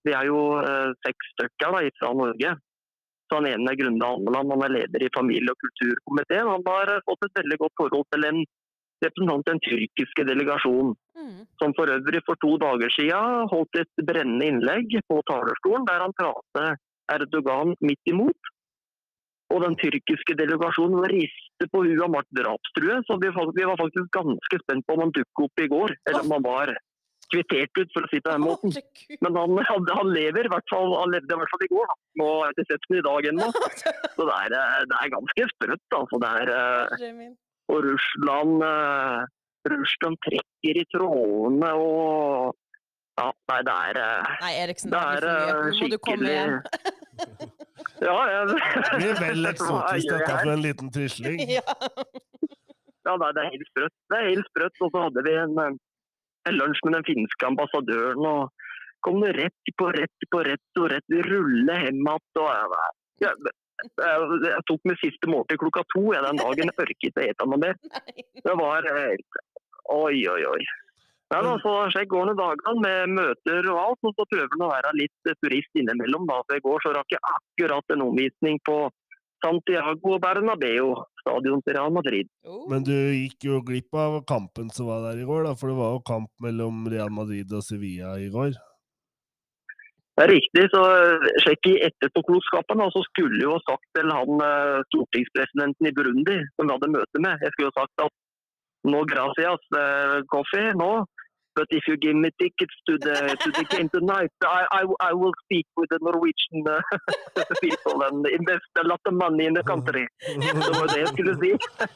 vi 0.06 0.14
er 0.18 0.28
jo 0.28 0.40
eh, 0.61 0.92
seks 1.06 1.32
stykker 1.35 1.76
da, 1.76 1.82
fra 2.00 2.12
Norge. 2.18 2.56
Så 3.28 3.38
han 3.38 3.49
ene 3.49 3.71
er 3.73 3.78
Grunde 3.80 4.09
Almeland, 4.09 4.52
han 4.52 4.66
er 4.66 4.75
leder 4.78 5.06
i 5.06 5.12
familie- 5.14 5.54
og 5.54 5.62
kulturkomiteen. 5.62 6.50
Han 6.50 6.66
har 6.66 6.97
eh, 6.97 7.04
fått 7.09 7.28
et 7.28 7.40
veldig 7.42 7.61
godt 7.64 7.78
forhold 7.80 8.09
til 8.12 8.28
en 8.28 8.42
representant 9.02 9.47
i 9.47 9.50
den 9.50 9.64
tyrkiske 9.68 10.28
delegasjonen 10.28 10.94
Mm. 11.23 11.44
som 11.61 11.75
for 11.76 11.87
øvrig 11.97 12.21
for 12.26 12.37
to 12.44 12.56
dager 12.64 12.90
siden 12.97 13.49
holdt 13.52 13.78
et 13.82 14.04
brennende 14.09 14.49
innlegg 14.50 14.94
på 15.11 15.21
talerstolen 15.30 15.85
der 15.88 16.04
han 16.04 16.14
pratet 16.21 16.80
Erdogan 17.14 17.75
midt 17.88 18.12
imot. 18.12 18.50
Og 19.52 19.61
den 19.61 19.76
tyrkiske 19.76 20.35
delegasjonen 20.40 21.04
rister 21.12 21.68
på 21.73 21.82
huet 21.85 22.00
av 22.00 22.09
Mart 22.14 22.30
drapstrue, 22.38 23.02
så 23.04 23.18
vi 23.21 23.28
var 23.68 23.76
faktisk 23.76 24.09
ganske 24.16 24.61
spent 24.62 24.87
på 24.87 24.97
om 24.97 25.02
han 25.04 25.12
dukket 25.12 25.44
opp 25.44 25.61
i 25.61 25.68
går. 25.68 25.94
Eller 26.09 26.25
om 26.25 26.32
han 26.32 26.47
var 26.47 26.73
kvittert 27.33 27.81
ut, 27.81 27.91
for 27.97 28.05
å 28.07 28.11
si 28.12 28.19
det 28.21 28.25
på 28.27 28.33
den 28.35 28.45
måten. 28.45 28.75
Men 29.25 29.39
han, 29.41 29.59
han, 29.71 29.87
han 29.99 30.11
lever, 30.15 30.47
i 30.49 30.53
hvert 30.53 30.69
fall, 30.73 30.93
han 31.01 31.12
levde 31.15 31.35
i 31.35 31.39
hvert 31.43 31.53
fall 31.55 31.67
i 31.67 31.71
går. 31.73 31.91
da. 31.93 31.97
Nå 32.23 32.29
har 32.31 32.51
jeg 32.51 32.57
ikke 32.59 32.69
sett 32.73 32.89
ham 32.89 32.99
i 32.99 33.05
dag 33.09 33.29
ennå. 33.33 33.51
Så 34.17 34.27
det 34.29 34.39
er, 34.39 34.57
eh, 34.61 34.81
det 34.93 34.99
er 35.01 35.12
ganske 35.17 35.47
sprøtt. 35.55 35.87
Altså. 36.01 36.21
Det 36.25 36.33
er, 36.43 36.53
eh, 36.57 37.31
og 37.73 37.85
Russland, 37.89 38.67
eh, 38.69 39.21
Russland 39.73 40.19
trekker 40.27 40.83
i 40.83 40.89
trådene 40.95 41.73
og 41.79 42.59
Ja, 43.21 43.27
nei, 43.51 43.59
det 43.69 43.73
er 43.77 43.99
Nei, 44.41 44.53
Eriksen, 44.62 44.91
Det 44.93 45.01
det 45.21 45.29
er 45.29 45.29
mye. 45.29 45.51
eh, 45.53 45.67
Nå 45.69 45.81
må 45.83 45.89
du 45.93 45.99
komme 46.01 46.17
skikkelig 46.17 46.33
hjem. 46.33 46.55
Ja, 48.03 48.15
jeg, 48.27 48.47
Det 48.49 48.99
blir 48.99 49.19
vel 49.21 49.49
eksotisk 49.53 50.09
dette 50.15 50.33
for 50.41 50.51
en 50.57 50.62
liten 50.65 50.89
trisling. 50.95 51.43
Ja. 51.51 51.62
Ja, 53.03 53.15
nei, 53.19 53.29
det 53.37 53.43
er 53.45 53.49
helt 53.53 53.69
sprøtt. 53.69 53.95
Det 54.11 54.19
er 54.19 54.29
helt 54.31 54.49
sprøtt. 54.51 54.81
Og 54.87 54.91
så 54.95 55.03
hadde 55.05 55.23
vi 55.27 55.33
en 55.39 55.55
lunsj 56.50 56.82
med 56.87 56.96
den 56.99 57.06
finske 57.06 57.46
ambassadøren, 57.46 58.26
og 58.26 58.50
kom 59.06 59.22
det 59.22 59.32
rett 59.38 59.75
på 59.78 59.90
rett 59.94 60.28
på 60.30 60.42
rett 60.46 60.80
og 60.80 60.90
rett. 60.92 61.16
rulle 61.30 61.78
hjem 61.84 62.02
igjen. 62.02 62.99
jeg, 63.22 63.34
jeg, 63.99 64.28
jeg, 64.46 64.62
tok 64.66 64.84
min 64.84 65.00
siste 65.00 65.30
måltid 65.30 65.58
klokka 65.62 65.82
to 65.94 66.04
jeg, 66.12 66.22
den 66.26 66.42
dagen. 66.42 66.70
Jeg 66.70 66.78
orket 66.78 67.08
ikke 67.11 67.22
å 67.22 67.26
ete 67.30 67.49
noe 67.49 67.62
mer. 67.62 67.76
Det 68.46 68.54
var 68.58 68.87
helt 68.87 69.42
Oi, 69.92 70.22
oi, 70.30 70.42
oi. 70.46 70.62
Nei, 71.32 71.40
da, 71.42 71.52
så 71.64 71.70
Slik 71.90 72.11
går 72.12 72.28
det 72.30 72.34
dagene 72.38 72.82
med 72.84 73.14
møter 73.16 73.68
og 73.72 73.78
alt, 73.80 74.06
og 74.08 74.14
så 74.18 74.26
prøver 74.28 74.50
han 74.52 74.64
å 74.66 74.70
være 74.70 74.92
litt 74.99 75.30
eh, 75.30 75.38
turist 75.40 75.80
innimellom. 75.80 76.26
da. 76.28 76.42
For 76.44 76.58
I 76.58 76.64
går 76.64 76.84
så 76.84 76.92
rakk 76.96 77.14
jeg 77.14 77.22
akkurat 77.37 77.94
en 77.94 78.04
omvisning 78.04 78.61
på 78.68 78.76
Santiago 79.42 80.18
Bernabeu, 80.22 80.92
stadion 81.22 81.62
til 81.66 81.76
Real 81.76 81.94
Madrid. 81.94 82.28
Oh. 82.46 82.64
Men 82.70 82.87
du 82.87 82.94
gikk 82.94 83.49
jo 83.49 83.62
glipp 83.66 83.94
av 83.99 84.20
kampen 84.28 84.70
som 84.75 84.88
var 84.90 85.02
der 85.08 85.22
i 85.22 85.28
går, 85.28 85.49
da, 85.49 85.56
for 85.58 85.72
det 85.72 85.78
var 85.78 85.96
jo 85.96 86.04
kamp 86.08 86.30
mellom 86.42 86.87
Real 86.92 87.12
Madrid 87.12 87.52
og 87.52 87.64
Sevilla 87.66 88.14
i 88.22 88.30
går. 88.32 88.54
Det 90.12 90.26
er 90.26 90.34
riktig, 90.34 90.64
så 90.75 90.80
eh, 90.92 91.28
sjekk 91.40 91.68
i 91.70 91.78
etterpåklokskapen. 91.87 92.82
Og 92.84 92.90
Så 92.92 93.00
skulle 93.08 93.38
jeg 93.38 93.46
jo 93.46 93.54
ha 93.56 93.62
sagt 93.64 93.87
til 93.96 94.12
han 94.12 94.42
eh, 94.44 94.82
stortingspresidenten 94.90 95.88
i 95.88 95.94
Burundi, 95.96 96.37
som 96.56 96.68
vi 96.68 96.76
hadde 96.76 96.92
møte 96.92 97.22
med, 97.25 97.40
jeg 97.40 97.54
skulle 97.54 97.70
jo 97.70 97.78
sagt 97.78 98.04
at 98.06 98.18
no 98.82 99.04
gracias, 99.06 99.62
uh, 99.78 100.22
coffee, 100.26 100.72
no. 100.75 101.04
But 101.54 101.68
if 101.71 101.85
you 101.88 101.97
give 101.99 102.16
me 102.16 102.30
tickets 102.40 102.76
to 102.88 102.97
the 102.97 103.16
to 103.42 103.49
the 103.56 103.64
game 103.73 103.88
tonight, 103.92 104.32
I, 104.42 104.62
I, 104.78 104.82
I 105.09 105.12
will 105.12 105.35
speak 105.44 105.66
with 105.76 105.90
the 105.92 105.99
Norwegian 106.00 106.64
uh, 106.64 106.80
people 107.64 108.02
and 108.09 108.25
invest 108.26 108.71
a 108.82 108.85
lot 108.88 109.00
of 109.04 109.12
money 109.12 109.44
in 109.47 109.54
the 109.54 109.62
country. 109.62 110.06
Det 110.66 110.73
var 110.80 110.87
det 110.92 111.00
jeg 111.04 111.12
skulle 111.12 111.35
si. 111.42 111.52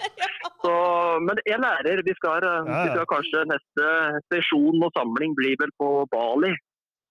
Så, 0.64 0.74
men 1.26 1.36
jeg 1.46 1.58
lærer. 1.64 2.02
Vi 2.08 2.14
skal, 2.18 2.46
vi 2.68 2.86
skal 2.92 3.10
kanskje 3.14 3.44
neste 3.52 3.90
sesjon 4.32 4.86
og 4.86 4.92
samling 4.98 5.36
blir 5.38 5.56
vel 5.62 5.72
på 5.80 5.90
Bali 6.12 6.52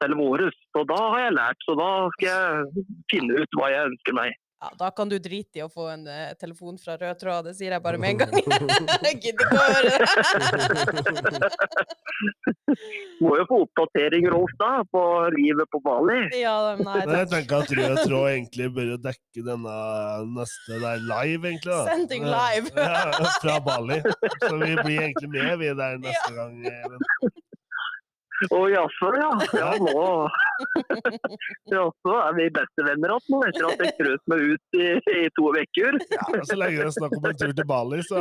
Eller 0.04 0.18
våres. 0.20 0.58
Så 0.76 0.84
da 0.92 0.98
har 1.14 1.20
jeg 1.26 1.38
lært. 1.40 1.60
Så 1.66 1.78
da 1.82 1.92
skal 2.16 2.30
jeg 2.30 2.88
finne 3.14 3.42
ut 3.42 3.58
hva 3.58 3.72
jeg 3.74 3.90
ønsker 3.90 4.18
meg. 4.22 4.38
Ja, 4.66 4.72
da 4.80 4.92
kan 4.92 5.10
du 5.10 5.20
drite 5.22 5.60
i 5.60 5.62
å 5.62 5.68
få 5.70 5.84
en 5.92 6.08
uh, 6.10 6.34
telefon 6.42 6.80
fra 6.82 6.96
rød 6.98 7.20
tråd, 7.22 7.46
det 7.46 7.54
sier 7.54 7.76
jeg 7.76 7.84
bare 7.86 8.00
med 8.02 8.16
en 8.16 8.18
gang. 8.24 8.34
Jeg 9.06 9.20
gidder 9.22 9.46
ikke 9.46 9.60
å 9.62 9.66
høre 9.76 9.90
det. 9.94 10.08
Må 13.22 13.36
jo 13.38 13.46
få 13.52 13.60
oppdatering, 13.68 14.26
Rolf, 14.34 14.56
da, 14.58 14.72
på 14.90 15.04
livet 15.36 15.70
på 15.70 15.84
Bali. 15.86 16.18
Ja, 16.40 16.56
nei, 16.80 16.98
Men 17.06 17.14
jeg 17.20 17.30
tenker 17.36 17.62
at 17.62 17.76
Rød 17.78 18.02
Tråd 18.08 18.28
egentlig 18.32 18.72
bør 18.74 18.92
jo 18.96 18.98
dekke 19.06 19.46
denne 19.52 19.78
neste 20.34 20.82
der 20.82 21.06
live, 21.06 21.52
egentlig. 21.52 21.70
da. 21.70 21.86
Sending 21.92 22.26
live. 22.32 22.74
Ja, 22.74 23.34
fra 23.44 23.60
Bali. 23.70 24.02
Så 24.48 24.56
vi 24.64 24.74
blir 24.82 25.00
egentlig 25.12 25.30
med, 25.38 25.54
vi 25.62 25.74
der 25.78 26.02
neste 26.02 26.34
gang. 26.40 26.58
Even. 26.74 27.00
Å 28.52 28.62
jaså, 28.68 29.12
ja. 29.16 29.30
Ja, 29.56 29.70
nå 29.80 30.30
Jaså, 31.74 32.12
er 32.16 32.36
vi 32.36 32.50
bestevenner 32.56 33.14
igjen 33.16 33.32
nå, 33.32 33.40
etter 33.48 33.68
at 33.70 33.84
jeg 33.86 33.96
frøs 34.00 34.26
meg 34.32 34.44
ut 34.52 34.80
i, 34.80 34.90
i 35.22 35.24
to 35.38 35.52
uker? 35.56 36.00
Ja, 36.12 36.28
så 36.44 36.58
lenge 36.60 36.82
det 36.82 36.90
er 36.90 36.96
snakk 36.98 37.16
om 37.16 37.30
en 37.30 37.40
tur 37.40 37.56
til 37.56 37.68
Bali, 37.70 38.02
så 38.06 38.20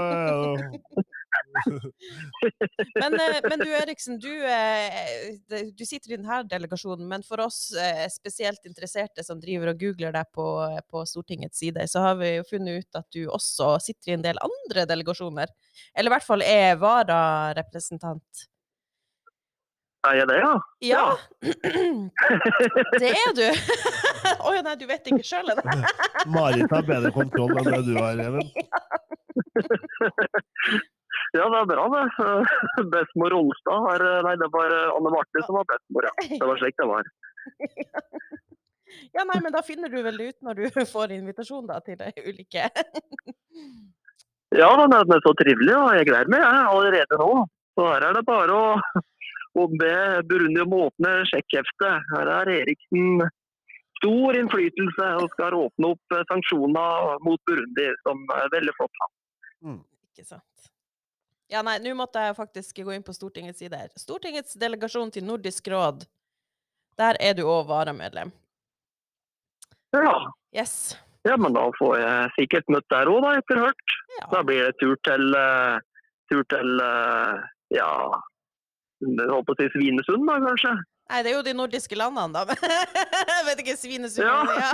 Men, 3.02 3.16
eh, 3.18 3.40
men 3.48 3.58
du 3.62 3.68
Eriksen, 3.74 4.18
du, 4.22 4.30
eh, 4.46 5.64
du 5.74 5.84
sitter 5.86 6.12
i 6.12 6.16
denne 6.16 6.40
delegasjonen, 6.50 7.06
men 7.10 7.26
for 7.26 7.42
oss 7.44 7.60
eh, 7.78 8.06
spesielt 8.12 8.62
interesserte 8.68 9.24
som 9.26 9.42
driver 9.42 9.72
og 9.72 9.82
googler 9.82 10.14
deg 10.14 10.30
på, 10.34 10.46
på 10.90 11.04
Stortingets 11.10 11.58
side, 11.62 11.86
så 11.90 12.06
har 12.06 12.18
vi 12.22 12.36
jo 12.36 12.48
funnet 12.48 12.82
ut 12.82 13.00
at 13.02 13.08
du 13.14 13.22
også 13.26 13.74
sitter 13.82 14.12
i 14.12 14.16
en 14.18 14.26
del 14.26 14.40
andre 14.42 14.86
delegasjoner. 14.90 15.50
Eller 15.94 16.10
i 16.10 16.14
hvert 16.16 16.26
fall 16.26 16.46
er 16.46 16.78
vararepresentant. 16.82 18.46
Er 20.04 20.18
jeg 20.18 20.26
det, 20.28 20.36
ja? 20.36 20.54
Ja, 20.84 21.04
det 23.00 23.10
er 23.16 23.30
du. 23.36 23.46
Å 24.44 24.52
ja, 24.52 24.60
nei, 24.66 24.74
du 24.80 24.84
vet 24.90 25.06
ikke 25.08 25.24
sjøl, 25.24 25.48
eller? 25.48 25.86
Marit 26.34 26.74
har 26.74 26.84
bedre 26.88 27.12
kontroll 27.14 27.54
enn 27.60 27.70
det 27.70 27.80
du 27.86 27.94
har, 28.00 28.20
Even. 28.26 28.44
Ja, 31.34 31.48
det 31.50 31.58
er 31.58 31.66
bra, 31.66 31.84
det. 31.90 32.02
Bestemor 32.92 33.32
Rolstad 33.34 33.86
har 33.88 34.02
Nei, 34.26 34.34
det 34.38 34.46
var 34.54 34.70
Anne 34.92 35.10
Marte 35.10 35.42
som 35.46 35.56
var 35.58 35.66
bestemor, 35.66 36.06
ja. 36.06 36.12
Det 36.30 36.46
var 36.46 36.60
slik 36.60 36.76
det 36.78 36.86
var. 36.86 37.08
Ja, 39.14 39.24
nei, 39.26 39.40
men 39.42 39.54
da 39.54 39.62
finner 39.66 39.90
du 39.90 39.98
vel 40.04 40.20
det 40.20 40.28
ut 40.30 40.46
når 40.46 40.60
du 40.60 40.86
får 40.92 41.14
invitasjon 41.16 41.66
da, 41.70 41.80
til 41.82 41.98
de 41.98 42.12
ulike 42.22 42.68
Ja, 44.54 44.68
er, 44.70 44.94
er 44.94 45.24
så 45.26 45.34
trivelig, 45.40 45.74
og 45.74 45.96
jeg 45.98 46.06
gleder 46.10 46.30
meg 46.30 46.44
jeg, 46.44 46.62
allerede 46.70 47.18
nå. 47.18 47.30
Så 47.74 47.88
her 47.90 48.06
er 48.06 48.14
det 48.14 48.22
bare 48.28 48.54
å, 48.54 49.02
å 49.54 49.68
be 49.70 49.94
Burundi 50.28 50.62
om 50.64 50.76
å 50.76 50.84
åpne 50.88 51.16
sjekkheftet. 51.30 52.08
Her 52.12 52.30
er 52.40 52.52
Eriksen 52.58 53.24
stor 53.98 54.36
innflytelse 54.38 55.10
og 55.22 55.30
skal 55.36 55.56
åpne 55.58 55.92
opp 55.94 56.16
eh, 56.16 56.24
sanksjoner 56.30 57.20
mot 57.24 57.40
Burundi, 57.48 57.90
som 58.06 58.24
er 58.36 58.50
veldig 58.52 58.74
flott. 58.78 59.04
Ikke 60.14 60.26
sant. 60.26 60.68
Ja, 61.52 61.62
nei, 61.66 61.76
nå 61.82 61.92
måtte 61.96 62.22
jeg 62.24 62.36
faktisk 62.36 62.80
gå 62.82 62.94
inn 62.94 63.04
på 63.04 63.14
Stortingets 63.14 63.60
side 63.62 63.78
her. 63.78 63.90
Stortingets 64.00 64.56
delegasjon 64.58 65.12
til 65.14 65.26
Nordisk 65.26 65.68
råd. 65.70 66.06
Der 66.98 67.18
er 67.22 67.34
du 67.36 67.44
òg 67.46 67.66
varamedlem. 67.68 68.32
Ja. 69.94 70.14
Yes. 70.54 70.94
ja, 71.26 71.34
men 71.38 71.54
da 71.54 71.64
får 71.78 71.96
jeg 71.98 72.30
sikkert 72.36 72.68
møtt 72.70 72.86
der 72.92 73.10
òg, 73.10 73.20
da, 73.24 73.32
etter 73.40 73.60
hvert. 73.62 73.94
Ja. 74.18 74.28
Da 74.30 74.42
blir 74.46 74.62
det 74.62 74.76
tur 74.78 74.94
til, 75.06 75.34
eh, 75.38 76.06
tur 76.30 76.44
til 76.50 76.82
eh, 76.84 77.44
ja, 77.74 77.90
holdt 79.04 79.46
på 79.48 79.54
å 79.54 79.58
si 79.60 79.66
Svinesund, 79.74 80.26
da 80.28 80.36
kanskje. 80.44 80.72
Nei, 81.12 81.18
det 81.22 81.30
er 81.30 81.34
jo 81.36 81.42
de 81.44 81.52
nordiske 81.58 81.96
landene, 82.00 82.32
da. 82.32 82.56
Jeg 83.34 83.44
vet 83.50 83.58
ikke, 83.64 83.74
Svinesund 83.76 84.24
Ja. 84.24 84.38
ja. 84.56 84.70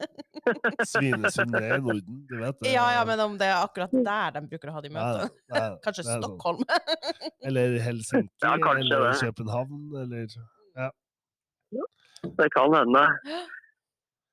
Svinesund 0.92 1.54
er 1.58 1.66
i 1.76 1.78
Norden, 1.82 2.20
du 2.30 2.36
vet 2.40 2.60
det. 2.62 2.72
ja, 2.74 2.86
ja, 2.96 3.04
men 3.08 3.20
om 3.24 3.34
det 3.40 3.48
er 3.50 3.58
akkurat 3.64 3.92
der 3.92 4.34
de 4.36 4.42
bruker 4.52 4.70
å 4.70 4.76
ha 4.78 4.82
de 4.84 4.92
møtene. 4.94 5.30
nei, 5.52 5.62
Kanskje 5.84 6.06
sånn. 6.06 6.22
Stockholm. 6.22 6.62
Eller 7.50 7.78
Helsinki, 7.84 8.30
Ja, 8.44 8.54
kanskje 8.62 8.86
eller 8.86 9.06
det. 9.10 9.20
København, 9.26 9.80
eller 10.04 10.36
ja. 10.80 10.90
Det 12.40 12.50
kan 12.54 12.74
hende. 12.76 13.06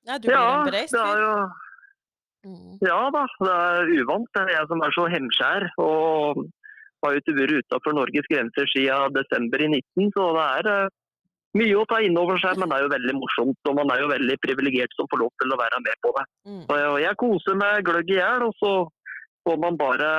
Nei, 0.07 0.17
du 0.19 0.27
blir 0.27 0.35
Ja, 0.37 0.45
en 0.61 0.69
bereist 0.69 0.93
det 0.95 1.01
er 1.05 1.15
fyr. 1.15 1.23
jo 1.29 1.47
Mm. 2.47 2.77
Ja 2.85 2.97
da, 3.11 3.23
det 3.43 3.51
er 3.51 3.89
uvant. 3.97 4.27
Det 4.37 4.41
er 4.45 4.49
jeg 4.53 4.67
som 4.69 4.79
er 4.85 4.93
så 4.95 5.03
hemskjær. 5.11 5.63
Og 5.83 6.37
har 7.03 7.13
jo 7.13 7.21
ikke 7.21 7.35
vært 7.37 7.59
utenfor 7.63 7.95
Norges 7.97 8.29
grenser 8.31 8.71
siden 8.73 9.15
desember 9.15 9.63
i 9.63 9.69
19, 9.69 10.09
så 10.15 10.27
det 10.37 10.45
er 10.59 10.69
eh, 10.73 10.95
mye 11.57 11.77
å 11.77 11.85
ta 11.89 12.01
inn 12.03 12.19
over 12.19 12.41
seg. 12.41 12.59
Men 12.59 12.71
det 12.71 12.77
er 12.77 12.85
jo 12.85 12.93
veldig 12.95 13.15
morsomt, 13.19 13.59
og 13.69 13.79
man 13.79 13.93
er 13.93 14.03
jo 14.03 14.11
veldig 14.11 14.37
privilegert 14.43 14.97
som 14.97 15.09
får 15.11 15.23
lov 15.23 15.33
til 15.41 15.53
å 15.53 15.59
være 15.61 15.81
med 15.85 16.01
på 16.05 16.13
det. 16.17 16.25
Mm. 16.49 16.61
Så 16.65 16.79
jeg, 16.81 16.93
jeg 17.05 17.21
koser 17.23 17.59
meg 17.61 17.87
gløgg 17.87 18.13
i 18.13 18.19
hjel, 18.19 18.47
og 18.47 18.57
så 18.61 18.73
får 19.47 19.61
man 19.63 19.79
bare 19.79 20.09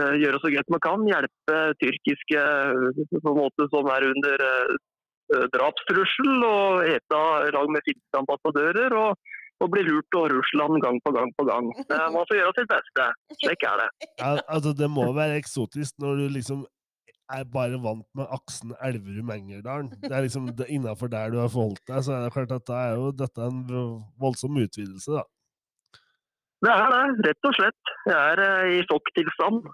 uh, 0.00 0.14
gjøre 0.22 0.42
så 0.42 0.52
godt 0.54 0.74
man 0.74 0.84
kan. 0.84 1.08
Hjelpe 1.08 1.58
tyrkiske 1.82 2.44
uh, 2.44 3.02
på 3.16 3.24
en 3.32 3.40
måte 3.40 3.68
som 3.72 3.90
er 3.94 4.08
under 4.12 4.46
eh, 4.48 5.48
drapstrussel, 5.56 6.30
og 6.46 6.86
ete 6.88 7.24
lag 7.56 7.74
med 7.74 7.84
finske 7.88 8.22
ambassadører. 8.22 8.96
og 8.96 9.36
og 9.64 9.70
bli 9.74 9.84
lurt 9.86 10.18
av 10.18 10.28
Russland 10.32 10.80
gang 10.84 10.98
på 11.04 11.12
gang 11.16 11.30
på 11.38 11.46
gang. 11.48 11.70
Man 11.90 12.26
får 12.30 12.38
gjøre 12.38 12.56
sitt 12.58 12.70
beste. 12.70 13.06
Slik 13.42 13.64
er 13.66 13.80
det. 13.82 13.88
ja, 14.20 14.34
altså, 14.46 14.74
Det 14.78 14.90
må 14.90 15.08
være 15.16 15.38
eksotisk 15.40 15.98
når 16.02 16.22
du 16.22 16.26
liksom 16.36 16.66
er 17.28 17.44
bare 17.52 17.76
vant 17.84 18.06
med 18.16 18.30
aksen 18.32 18.72
Elverum-Engerdalen. 18.80 19.90
Det 20.00 20.12
er 20.12 20.24
liksom 20.24 20.48
innafor 20.68 21.10
der 21.12 21.34
du 21.34 21.40
har 21.42 21.50
forholdt 21.52 21.82
deg, 21.90 21.98
så 22.04 22.14
er 22.14 22.24
det 22.24 22.32
klart 22.36 22.54
at 22.56 22.68
da 22.70 22.78
er 22.86 22.94
jo 22.96 23.10
dette 23.12 23.48
en 23.50 23.58
voldsom 24.22 24.56
utvidelse, 24.56 25.18
da. 25.18 25.26
Det 26.64 26.72
er 26.74 26.88
det, 26.94 27.02
rett 27.28 27.46
og 27.46 27.54
slett. 27.54 27.92
Jeg 28.08 28.16
er 28.18 28.40
eh, 28.46 28.78
i 28.78 28.80
sjokktilstand. 28.88 29.68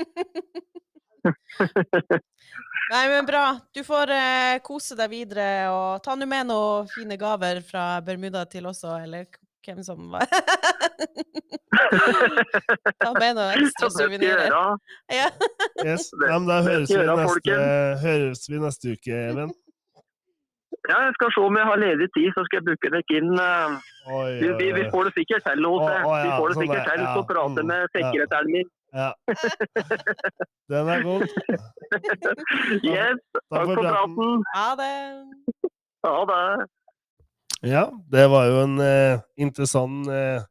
Nei, 2.90 3.04
men 3.08 3.26
bra. 3.28 3.44
Du 3.74 3.84
får 3.86 4.10
eh, 4.10 4.56
kose 4.66 4.96
deg 4.98 5.10
videre, 5.12 5.46
og 5.70 6.00
ta 6.02 6.16
nå 6.18 6.26
med 6.26 6.48
noen 6.50 6.88
fine 6.90 7.14
gaver 7.20 7.60
fra 7.66 7.84
Bermuda 8.02 8.42
til 8.50 8.66
også, 8.66 8.96
eller 9.04 9.28
hvem 9.66 9.82
som 9.84 10.06
var 10.10 10.24
Ta 13.00 13.10
med 13.14 13.36
noen 13.36 13.50
ekstra 13.60 13.90
suvenirer. 13.94 14.50
Ja. 15.20 15.26
Yes. 15.84 16.08
Ja, 16.26 16.38
men 16.38 16.48
da 16.50 16.60
høres 16.66 16.90
vi, 16.90 16.98
neste, 16.98 17.58
høres 18.04 18.46
vi 18.50 18.60
neste 18.62 18.94
uke, 18.96 19.20
Even. 19.30 19.52
Ja, 20.88 20.96
jeg 21.04 21.12
skal 21.18 21.30
se 21.34 21.42
om 21.44 21.56
jeg 21.60 21.66
har 21.68 21.78
ledig 21.78 22.06
tid, 22.16 22.30
så 22.34 22.42
skal 22.46 22.56
jeg 22.60 22.66
booke 22.70 22.90
dere 22.94 23.18
inn. 23.20 23.32
eh, 23.36 24.12
Oi, 24.16 24.30
Vi, 24.40 24.48
vi, 24.58 24.68
vi 24.78 24.84
får 24.90 25.10
det 25.10 25.14
sikkert 25.18 25.44
til 25.46 25.66
Åse. 25.68 25.96
Vi 26.00 26.30
får 26.32 26.46
det 26.48 26.56
sånn 26.56 26.64
sikkert 26.64 26.86
til 26.90 27.02
så 27.06 27.22
prate 27.30 27.60
mm, 27.62 27.68
med 27.70 27.82
sekretæren 27.94 28.50
min. 28.56 28.68
Ja. 28.92 29.12
Den 30.70 30.88
er 30.90 31.02
god. 31.06 31.26
Yes, 32.82 33.20
Takk 33.50 33.70
for 33.70 33.76
praten. 33.78 34.44
Ha 34.54 34.68
det. 34.80 34.94
Ha 36.06 36.18
det. 36.30 36.68
Ja, 37.70 37.84
det 38.12 38.26
var 38.32 38.46
jo 38.48 38.60
en 38.64 38.78
eh, 38.80 39.20
interessant 39.36 40.08
eh, 40.08 40.42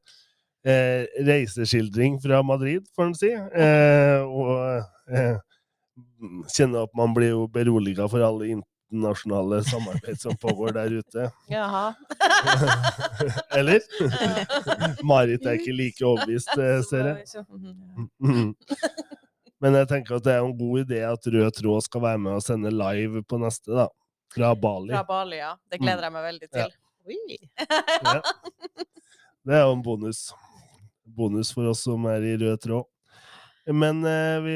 eh, 0.67 1.07
reiseskildring 1.25 2.19
fra 2.21 2.43
Madrid, 2.45 2.85
får 2.95 3.09
en 3.09 3.15
si. 3.17 3.31
Eh, 3.33 4.21
og 4.23 4.83
eh, 5.09 5.39
kjenner 6.53 6.85
at 6.85 6.93
man 6.97 7.15
blir 7.17 7.33
jo 7.33 7.47
beroliga 7.51 8.05
for 8.11 8.23
alle 8.23 8.51
internasjonale 8.91 9.63
samarbeid 9.63 10.19
som 10.21 10.37
pågår 10.37 10.71
der 10.73 10.91
ute. 10.99 11.31
Jaha. 11.47 11.93
Eller? 13.57 13.81
Marit 15.03 15.45
er 15.45 15.59
ikke 15.59 15.73
like 15.75 16.05
overbevist, 16.05 16.51
eh, 16.57 16.81
ser 16.89 17.11
jeg. 17.11 17.45
Mhm. 17.49 18.09
Mhm. 18.19 18.55
Men 19.59 19.75
jeg 19.75 19.89
tenker 19.91 20.15
at 20.15 20.23
det 20.23 20.33
er 20.37 20.45
en 20.45 20.55
god 20.57 20.85
idé 20.85 21.01
at 21.03 21.25
Rød 21.27 21.51
Tråd 21.57 21.83
skal 21.83 22.01
være 22.01 22.19
med 22.23 22.37
og 22.37 22.43
sende 22.45 22.69
live 22.71 23.23
på 23.27 23.39
neste, 23.41 23.73
da. 23.75 23.89
Fra 24.31 24.53
Bali. 24.55 24.93
Fra 24.93 25.03
Bali, 25.03 25.35
ja. 25.41 25.55
Det 25.67 25.81
gleder 25.81 26.05
jeg 26.07 26.13
meg 26.15 26.23
veldig 26.29 26.49
til. 26.53 26.77
Oi. 27.09 27.39
Ja. 28.05 28.21
Det 29.49 29.57
er 29.57 29.65
jo 29.65 29.73
en 29.73 29.83
bonus. 29.83 30.29
Bonus 31.03 31.51
for 31.51 31.67
oss 31.73 31.81
som 31.83 32.05
er 32.07 32.23
i 32.23 32.37
rød 32.39 32.61
tråd. 32.63 32.87
Men 33.73 34.01
eh, 34.07 34.39
vi 34.41 34.55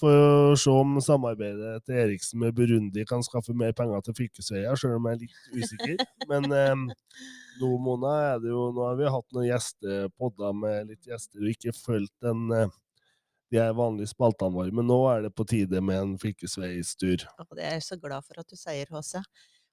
får 0.00 0.14
jo 0.14 0.56
se 0.58 0.72
om 0.74 0.96
samarbeidet 1.04 1.84
til 1.86 2.00
Eriksen 2.02 2.40
med 2.42 2.56
Burundi 2.56 3.04
kan 3.06 3.22
skaffe 3.22 3.54
mer 3.54 3.74
penger 3.76 4.02
til 4.06 4.16
fylkesveier, 4.18 4.78
selv 4.80 4.96
om 4.98 5.06
jeg 5.06 5.18
er 5.18 5.22
litt 5.22 5.62
usikker. 5.62 6.02
Men 6.32 6.48
eh, 6.56 6.74
nå, 7.60 7.70
Mona, 7.84 8.16
er 8.32 8.42
det 8.42 8.50
jo, 8.50 8.68
nå 8.74 8.88
har 8.88 8.98
vi 8.98 9.14
hatt 9.14 9.36
noen 9.36 9.48
gjestepodder 9.50 10.58
med 10.64 10.90
litt 10.90 11.10
gjester 11.10 11.44
og 11.44 11.52
ikke 11.54 11.76
fulgt 11.76 12.14
den 12.24 12.48
eh, 12.56 12.76
de 13.48 13.60
er 13.62 13.76
vanlige 13.76 14.10
spaltene 14.10 14.52
våre, 14.52 14.72
men 14.76 14.84
nå 14.88 14.98
er 15.08 15.22
det 15.24 15.30
på 15.32 15.46
tide 15.48 15.80
med 15.80 16.02
en 16.02 16.10
fylkesveistur. 16.20 17.24
Det 17.56 17.64
er 17.64 17.78
jeg 17.78 17.86
så 17.86 17.96
glad 17.96 18.26
for 18.26 18.42
at 18.42 18.50
du 18.50 18.58
sier, 18.60 18.90
HC. 18.92 19.22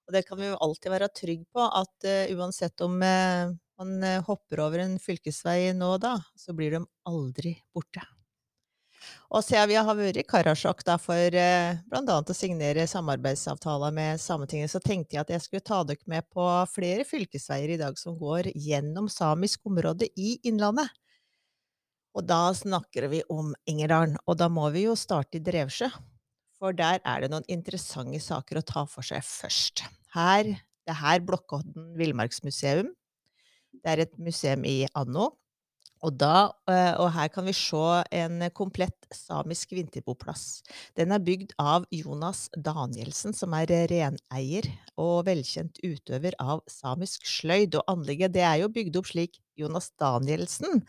Og 0.06 0.15
det 0.15 0.22
kan 0.27 0.39
vi 0.39 0.48
jo 0.48 0.60
alltid 0.63 0.94
være 0.94 1.12
trygg 1.18 1.44
på, 1.51 1.65
at 1.65 2.08
uh, 2.08 2.36
uansett 2.38 2.86
om 2.86 2.96
uh, 3.01 3.51
man 3.82 4.04
eh, 4.04 4.22
hopper 4.24 4.62
over 4.63 4.86
en 4.86 4.96
fylkesvei 5.01 5.74
nå 5.75 5.96
da, 6.00 6.15
så 6.39 6.56
blir 6.56 6.77
de 6.77 6.86
aldri 7.10 7.58
borte. 7.75 8.06
Og 9.36 9.44
siden 9.44 9.70
vi 9.72 9.78
har 9.78 9.98
vært 9.98 10.20
i 10.22 10.26
Karasjok 10.28 10.84
da, 10.88 10.96
for 11.02 11.38
eh, 11.40 11.78
bl.a. 11.90 12.18
å 12.22 12.36
signere 12.36 12.86
samarbeidsavtaler 12.88 13.94
med 13.96 14.22
Sametinget, 14.22 14.72
så 14.72 14.82
tenkte 14.84 15.18
jeg 15.18 15.26
at 15.26 15.34
jeg 15.34 15.44
skulle 15.44 15.66
ta 15.66 15.82
dere 15.88 16.12
med 16.12 16.28
på 16.34 16.46
flere 16.72 17.08
fylkesveier 17.08 17.76
i 17.76 17.80
dag 17.82 17.98
som 18.00 18.18
går 18.20 18.52
gjennom 18.54 19.10
samisk 19.12 19.66
område 19.68 20.08
i 20.16 20.38
Innlandet. 20.48 20.94
Og 22.16 22.24
da 22.24 22.48
snakker 22.56 23.10
vi 23.12 23.22
om 23.32 23.52
Ingerdalen, 23.68 24.16
og 24.24 24.40
da 24.40 24.48
må 24.48 24.70
vi 24.72 24.86
jo 24.86 24.96
starte 25.00 25.40
i 25.40 25.44
Drevsjø. 25.44 25.90
For 26.56 26.76
der 26.76 27.02
er 27.04 27.24
det 27.24 27.32
noen 27.34 27.48
interessante 27.52 28.22
saker 28.24 28.62
å 28.62 28.68
ta 28.68 28.86
for 28.88 29.04
seg 29.04 29.26
først. 29.28 29.84
Her, 30.16 30.48
det 30.88 30.94
er 30.94 31.02
her 31.02 31.26
Blokkodden 31.28 31.92
villmarksmuseum. 32.00 32.94
Det 33.84 33.92
er 33.92 34.06
et 34.06 34.16
museum 34.16 34.64
i 34.64 34.86
Anno. 34.96 35.34
Og, 36.06 36.14
da, 36.22 36.52
eh, 36.70 36.94
og 37.02 37.10
her 37.16 37.32
kan 37.34 37.48
vi 37.48 37.54
se 37.58 37.86
en 38.14 38.44
komplett 38.54 39.08
samisk 39.14 39.74
vinterboplass. 39.74 40.62
Den 40.98 41.16
er 41.16 41.24
bygd 41.24 41.56
av 41.62 41.88
Jonas 41.94 42.46
Danielsen, 42.54 43.34
som 43.34 43.56
er 43.58 43.74
reneier 43.90 44.70
og 45.02 45.26
velkjent 45.26 45.82
utøver 45.82 46.38
av 46.42 46.62
samisk 46.70 47.26
sløyd. 47.26 47.80
Og 47.80 47.90
anlegget 47.90 48.36
det 48.38 48.46
er 48.46 48.62
jo 48.62 48.74
bygd 48.76 49.02
opp 49.02 49.10
slik 49.10 49.42
Jonas 49.58 49.90
Danielsen 49.98 50.84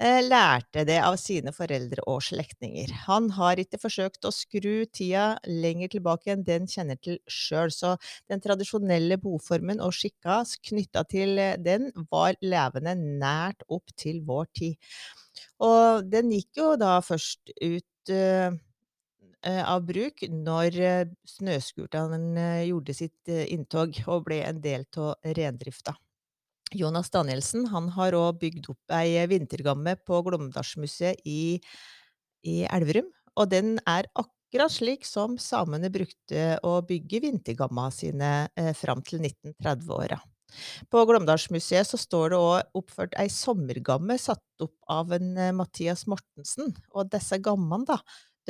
lærte 0.00 0.86
det 0.88 0.96
av 1.04 1.16
sine 1.20 1.52
foreldre 1.52 2.02
og 2.08 2.22
slektninger. 2.24 2.92
Han 3.06 3.28
har 3.36 3.60
ikke 3.60 3.80
forsøkt 3.82 4.24
å 4.24 4.32
skru 4.32 4.86
tida 4.88 5.34
lenger 5.44 5.92
tilbake 5.92 6.32
enn 6.32 6.44
den 6.46 6.68
kjenner 6.70 6.96
til 7.02 7.18
sjøl, 7.28 7.68
så 7.74 7.96
den 8.30 8.40
tradisjonelle 8.40 9.20
boformen 9.20 9.82
og 9.84 9.92
skikka 9.92 10.40
knytta 10.70 11.04
til 11.10 11.36
eh, 11.38 11.58
den 11.60 11.90
var 12.10 12.38
levende 12.40 12.96
nært 12.96 13.66
opp 13.68 13.92
til 13.96 14.22
vår 14.24 14.48
tid. 14.56 14.90
Og 15.60 16.08
den 16.08 16.32
gikk 16.32 16.62
jo 16.62 16.74
da 16.80 16.96
først 17.04 17.52
ut 17.60 18.12
eh, 18.14 18.50
eh, 19.44 19.62
av 19.64 19.84
bruk 19.88 20.24
når 20.32 20.80
eh, 20.80 21.16
snøscooteren 21.36 22.30
eh, 22.40 22.68
gjorde 22.70 22.96
sitt 22.96 23.32
eh, 23.32 23.46
inntog 23.52 24.00
og 24.06 24.24
ble 24.28 24.40
en 24.48 24.62
del 24.64 24.88
av 24.96 25.34
reindrifta. 25.36 25.96
Jonas 26.76 27.10
Danielsen 27.10 27.66
han 27.72 27.88
har 27.96 28.14
òg 28.16 28.40
bygd 28.42 28.68
opp 28.72 28.94
ei 28.94 29.18
vintergamme 29.30 29.96
på 30.06 30.20
Glåmdalsmuseet 30.26 31.24
i, 31.26 31.58
i 32.46 32.62
Elverum. 32.70 33.10
Og 33.38 33.50
den 33.50 33.78
er 33.88 34.08
akkurat 34.18 34.72
slik 34.74 35.06
som 35.06 35.36
samene 35.40 35.90
brukte 35.92 36.58
å 36.66 36.78
bygge 36.86 37.22
vintergamma 37.26 37.88
sine 37.94 38.32
eh, 38.58 38.72
fram 38.76 39.02
til 39.06 39.22
1930-åra. 39.22 40.20
På 40.90 41.04
Glåmdalsmuseet 41.06 41.86
så 41.86 41.98
står 42.00 42.32
det 42.32 42.40
òg 42.40 42.80
oppført 42.80 43.14
ei 43.20 43.28
sommergamme 43.30 44.16
satt 44.18 44.64
opp 44.64 44.76
av 44.90 45.14
en 45.16 45.36
eh, 45.38 45.54
Mathias 45.54 46.06
Mortensen. 46.10 46.74
Og 46.94 47.10
disse 47.12 47.38
gammene, 47.42 47.86
da, 47.86 48.00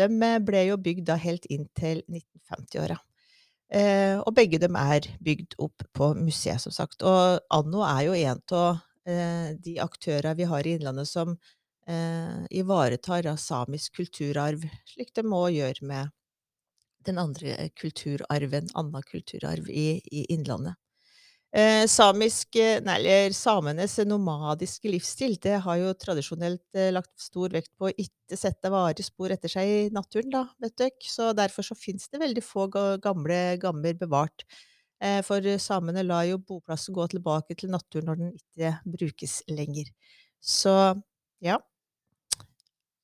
de 0.01 0.09
eh, 0.09 0.41
ble 0.45 0.67
jo 0.71 0.81
bygd 0.81 1.09
da 1.13 1.21
helt 1.21 1.49
inn 1.53 1.69
til 1.77 2.05
1950-åra. 2.09 3.01
Eh, 3.71 4.19
og 4.19 4.35
begge 4.35 4.59
dem 4.59 4.75
er 4.79 5.07
bygd 5.23 5.55
opp 5.63 5.85
på 5.95 6.11
museet, 6.19 6.63
som 6.63 6.75
sagt. 6.75 7.05
Og 7.07 7.39
Anno 7.55 7.85
er 7.87 8.03
jo 8.09 8.17
en 8.19 8.43
av 8.59 8.81
eh, 9.07 9.51
de 9.63 9.77
aktørene 9.83 10.35
vi 10.39 10.49
har 10.51 10.67
i 10.67 10.75
Innlandet 10.75 11.11
som 11.11 11.37
eh, 11.87 12.41
ivaretar 12.51 13.31
samisk 13.39 14.01
kulturarv, 14.01 14.67
slik 14.91 15.15
de 15.15 15.27
må 15.27 15.47
gjøre 15.55 15.87
med 15.87 16.11
den 17.07 17.19
andre 17.23 17.71
kulturarven, 17.79 18.69
annen 18.75 19.07
kulturarv 19.07 19.71
i, 19.71 20.01
i 20.11 20.27
Innlandet. 20.35 20.77
Eh, 21.53 21.87
samisk, 21.91 22.55
eh, 22.57 22.79
nei, 22.87 22.95
eller 23.01 23.33
samenes 23.35 23.97
nomadiske 24.07 24.87
livsstil 24.93 25.33
det 25.43 25.57
har 25.65 25.81
jo 25.81 25.89
tradisjonelt 25.99 26.63
eh, 26.79 26.93
lagt 26.95 27.11
stor 27.19 27.51
vekt 27.51 27.73
på 27.75 27.89
å 27.89 27.95
ikke 27.99 28.39
sette 28.39 28.71
varige 28.71 29.03
spor 29.09 29.35
etter 29.35 29.51
seg 29.51 29.67
i 29.73 29.81
naturen, 29.91 30.31
da, 30.31 30.45
vet 30.63 30.77
dere. 30.79 30.95
Så 31.11 31.33
derfor 31.35 31.67
så 31.67 31.75
finnes 31.75 32.07
det 32.13 32.23
veldig 32.23 32.45
få 32.47 32.69
ga- 32.71 33.01
gamle 33.03 33.41
gammer 33.63 33.99
bevart. 33.99 34.47
Eh, 35.03 35.19
for 35.27 35.43
samene 35.59 36.05
lar 36.07 36.29
jo 36.29 36.39
boplassen 36.39 36.95
gå 36.95 37.09
tilbake 37.17 37.59
til 37.59 37.73
naturen 37.75 38.07
når 38.13 38.23
den 38.23 38.33
ikke 38.39 38.75
brukes 38.99 39.41
lenger. 39.51 39.91
Så 40.39 40.77
ja. 41.43 41.59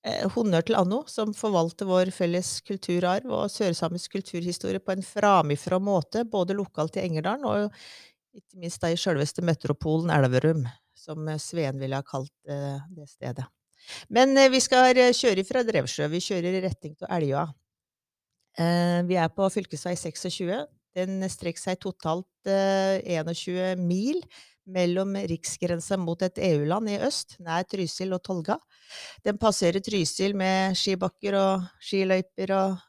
Eh, 0.07 0.23
honnør 0.37 0.63
til 0.69 0.77
Anno, 0.79 1.01
som 1.11 1.33
forvalter 1.35 1.89
vår 1.89 2.13
felles 2.15 2.51
kulturarv 2.67 3.27
og 3.41 3.49
sørsamisk 3.51 4.13
kulturhistorie 4.15 4.79
på 4.85 4.95
en 4.95 5.03
framifrå 5.03 5.81
måte, 5.83 6.23
både 6.31 6.55
lokalt 6.55 6.99
i 7.01 7.03
Engerdalen 7.09 7.47
og 7.51 7.75
ikke 8.37 8.61
minst 8.63 8.83
da 8.83 8.93
i 8.93 8.99
sjølveste 9.01 9.45
metropolen 9.47 10.13
Elverum, 10.15 10.65
som 10.97 11.29
eh, 11.29 11.41
Sveen 11.43 11.81
ville 11.83 11.99
ha 11.99 12.07
kalt 12.07 12.35
eh, 12.49 12.79
det 12.95 13.09
stedet. 13.11 13.47
Men 14.13 14.37
eh, 14.39 14.51
vi 14.53 14.63
skal 14.63 14.93
kjøre 14.95 15.45
fra 15.47 15.65
Drevsjø. 15.67 16.09
Vi 16.13 16.23
kjører 16.25 16.59
i 16.59 16.65
retning 16.65 16.97
til 16.99 17.11
Elgøa. 17.19 17.47
Vi 18.57 19.17
er 19.21 19.29
på 19.37 19.47
fylkesvei 19.53 19.93
26. 20.01 20.63
Den 20.97 21.21
strekker 21.29 21.61
seg 21.61 21.81
totalt 21.83 22.49
eh, 22.49 23.03
21 23.05 23.77
mil 23.85 24.23
mellom 24.67 25.13
riksgrensa 25.29 25.99
mot 26.01 26.23
et 26.25 26.41
EU-land 26.43 26.91
i 26.91 26.99
øst, 27.07 27.37
nær 27.45 27.67
Trysil 27.69 28.17
og 28.17 28.23
Tolga. 28.27 28.57
Den 29.27 29.39
passerer 29.39 29.85
Trysil 29.85 30.35
med 30.39 30.75
skibakker 30.79 31.37
og 31.39 31.67
skiløyper 31.85 32.55
og 32.57 32.81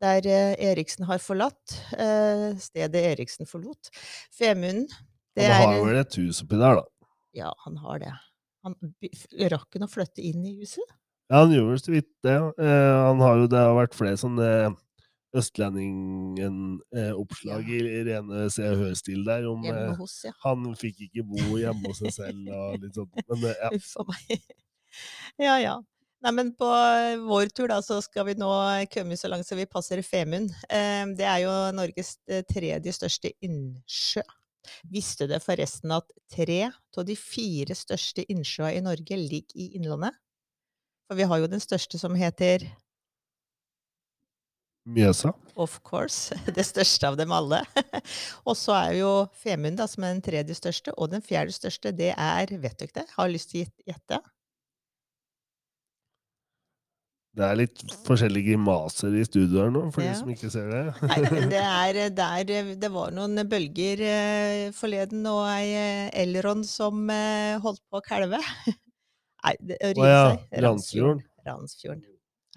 der 0.00 0.26
eh, 0.28 0.54
Eriksen 0.70 1.04
har 1.08 1.18
forlatt, 1.22 1.76
eh, 1.96 2.56
stedet 2.60 3.02
Eriksen 3.12 3.48
forlot. 3.48 3.92
Femunden, 4.34 4.88
det 5.36 5.46
Han 5.50 5.62
har 5.62 5.74
er 5.76 5.84
vel 5.86 5.98
et 6.00 6.14
hus 6.20 6.42
oppi 6.44 6.56
der, 6.60 6.74
da. 6.80 6.84
Ja, 7.36 7.50
han 7.64 7.74
har 7.84 7.96
det. 8.02 8.14
Han 8.66 8.74
rakk 9.52 9.70
han 9.76 9.86
å 9.86 9.90
flytte 9.90 10.22
inn 10.24 10.42
i 10.44 10.58
huset? 10.60 10.88
Ja, 11.30 11.36
han 11.44 11.52
gjør 11.54 11.66
vel 11.70 11.80
så 11.80 11.92
vidt 11.94 12.12
det. 12.26 12.36
Eh, 12.36 12.96
han 13.06 13.18
har 13.22 13.34
jo, 13.38 13.44
det 13.50 13.60
har 13.62 13.78
vært 13.78 13.96
flere 13.96 14.18
sånne 14.20 14.48
Østlendingen-oppslag 15.36 17.64
i 17.70 18.02
rene 18.08 18.50
Se 18.50 18.64
og 18.66 18.78
Hør-stil 18.80 19.22
der, 19.28 19.46
om 19.46 19.64
eh, 19.68 19.94
hos, 19.98 20.24
ja. 20.26 20.32
han 20.42 20.76
fikk 20.78 20.96
ikke 21.06 21.22
bo 21.28 21.40
hjemme 21.60 21.86
hos 21.86 21.98
seg 22.02 22.12
selv 22.16 22.40
og 22.50 22.82
litt 22.82 22.94
sånt. 22.98 23.14
Men 23.28 23.38
eh, 23.52 23.58
ja. 23.62 23.68
Uff 23.78 23.92
a 24.02 24.04
meg. 24.08 24.26
Ja, 25.38 25.54
ja. 25.62 25.74
Nei, 26.20 26.32
men 26.36 26.50
på 26.52 26.68
eh, 26.68 27.16
vår 27.24 27.48
tur, 27.56 27.70
da, 27.70 27.78
så 27.80 27.96
skal 28.04 28.26
vi 28.28 28.34
nå 28.36 28.50
komme 28.92 29.16
så 29.16 29.30
langt 29.32 29.48
så 29.48 29.56
vi 29.56 29.64
passer 29.68 30.02
Femund. 30.04 30.52
Eh, 30.68 31.06
det 31.16 31.24
er 31.24 31.46
jo 31.46 31.54
Norges 31.72 32.18
eh, 32.28 32.42
tredje 32.44 32.92
største 32.92 33.32
innsjø. 33.46 34.24
Visste 34.92 35.24
du 35.30 35.32
forresten 35.40 35.94
at 35.96 36.12
tre 36.32 36.66
av 36.68 37.06
de 37.08 37.16
fire 37.16 37.72
største 37.76 38.26
innsjøene 38.28 38.76
i 38.76 38.84
Norge 38.84 39.16
ligger 39.16 39.56
i 39.56 39.70
Innlandet? 39.78 40.18
For 41.08 41.16
vi 41.16 41.26
har 41.26 41.40
jo 41.40 41.48
den 41.50 41.62
største 41.62 41.98
som 41.98 42.14
heter 42.14 42.68
Mjøsa. 44.90 45.32
Of 45.56 45.78
course. 45.84 46.36
Det 46.56 46.64
største 46.68 47.08
av 47.08 47.16
dem 47.16 47.32
alle. 47.32 47.62
og 48.48 48.56
så 48.60 48.76
er 48.76 48.98
jo 48.98 49.10
Femund 49.40 49.80
da, 49.80 49.88
som 49.88 50.04
er 50.04 50.14
den 50.14 50.22
tredje 50.24 50.56
største, 50.58 50.92
og 50.96 51.12
den 51.14 51.24
fjerde 51.24 51.56
største, 51.56 51.92
det 51.96 52.12
er 52.12 52.52
Vet 52.60 52.76
du 52.76 52.86
ikke 52.88 53.00
det? 53.00 53.06
Har 53.16 53.32
lyst 53.32 53.52
til 53.52 53.64
å 53.64 53.88
gjette? 53.88 54.20
Det 57.38 57.44
er 57.46 57.58
litt 57.60 57.82
forskjellige 58.08 58.48
grimaser 58.50 59.14
i 59.14 59.22
studio 59.24 59.60
her 59.62 59.70
nå, 59.70 59.84
for 59.94 60.02
Ja. 60.02 60.10
de 60.12 60.18
som 60.18 60.30
ikke 60.32 60.48
ser 60.50 60.66
det. 60.72 60.80
Nei, 61.06 61.18
det 61.52 61.60
er 61.62 61.98
der 62.10 62.72
Det 62.82 62.90
var 62.90 63.12
noen 63.14 63.38
bølger 63.48 64.02
eh, 64.02 64.64
forleden, 64.74 65.22
og 65.30 65.44
ei 65.52 65.68
eh, 65.78 66.08
Elron 66.24 66.64
som 66.66 67.04
eh, 67.14 67.54
holdt 67.62 67.84
på 67.86 68.00
å 68.00 68.04
kalve. 68.04 68.40
Nei, 69.44 69.54
det 69.62 69.78
å 69.78 69.92
Å 70.02 70.08
ja, 70.10 70.24
seg. 70.34 70.58
Randsfjorden. 70.66 71.22
Randsfjorden 71.46 72.02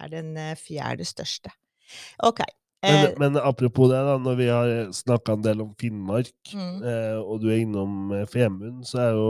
er 0.02 0.10
den 0.10 0.34
eh, 0.36 0.56
fjerde 0.58 1.06
største. 1.06 1.54
Ok. 2.26 2.42
Men, 2.44 2.50
Eh, 2.84 3.12
men 3.16 3.38
apropos 3.40 3.88
det, 3.88 3.96
da, 4.04 4.18
når 4.20 4.34
vi 4.36 4.46
har 4.52 4.70
snakka 4.92 5.38
en 5.38 5.44
del 5.46 5.62
om 5.64 5.70
Finnmark, 5.80 6.34
mm, 6.52 6.82
eh, 6.84 7.16
og 7.22 7.38
du 7.40 7.46
er 7.48 7.62
innom 7.62 8.10
eh, 8.12 8.26
Femund, 8.28 8.82
så 8.84 8.98
er 9.06 9.14
jo 9.16 9.28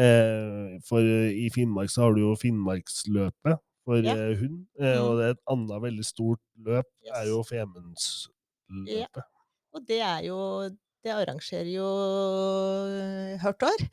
eh, 0.00 0.78
For 0.88 1.04
i 1.04 1.50
Finnmark 1.52 1.90
så 1.92 2.06
har 2.06 2.14
du 2.16 2.22
jo 2.22 2.30
Finnmarksløpet 2.40 3.60
for 3.90 4.02
Ja. 4.06 4.14
eh, 4.14 4.36
hund, 4.38 4.60
eh, 4.78 4.94
Mm. 4.94 5.02
og 5.08 5.18
det 5.18 5.24
er 5.26 5.34
et 5.34 5.44
annet 5.50 5.82
veldig 5.88 6.04
stort 6.06 6.40
løp 6.68 6.86
Yes. 7.04 7.12
er 7.18 7.26
jo 7.28 7.42
Femundsløpet. 7.42 9.24
og 9.74 9.86
det 9.86 10.00
er 10.00 10.22
jo 10.30 10.38
Det 11.02 11.12
arrangerer 11.16 11.64
jo 11.72 11.84
eh, 12.92 13.38
hvert 13.40 13.62
år. 13.64 13.84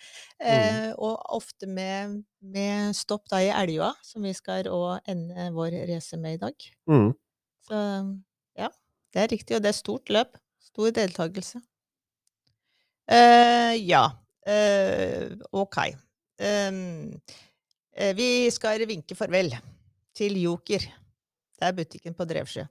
Eh, 0.44 0.90
og 1.00 1.22
ofte 1.38 1.66
med, 1.72 2.18
med 2.44 2.92
stopp 3.00 3.30
da 3.32 3.38
i 3.40 3.48
Elgjoa, 3.48 3.94
som 4.04 4.26
vi 4.28 4.34
skal 4.36 4.68
ende 5.08 5.46
vår 5.56 5.72
race 5.88 6.18
med 6.20 6.34
i 6.34 6.42
dag. 6.42 6.54
Mm. 6.90 7.14
Så 7.64 7.80
ja, 8.60 8.68
det 9.14 9.22
er 9.24 9.32
riktig. 9.32 9.56
Og 9.56 9.64
det 9.64 9.70
er 9.72 9.78
stort 9.80 10.10
løp. 10.12 10.36
Stor 10.60 10.92
deltakelse. 10.92 11.62
Eh, 13.08 13.88
ja. 13.88 14.10
eh, 14.46 15.32
ok. 15.54 15.78
Eh, 16.44 16.72
vi 18.20 18.50
skal 18.52 18.84
vinke 18.86 19.16
farvel 19.16 19.56
til 20.18 20.38
Joker. 20.42 20.84
Det 21.58 21.66
er 21.68 21.76
butikken 21.78 22.16
på 22.18 22.26
Drevsjø. 22.30 22.66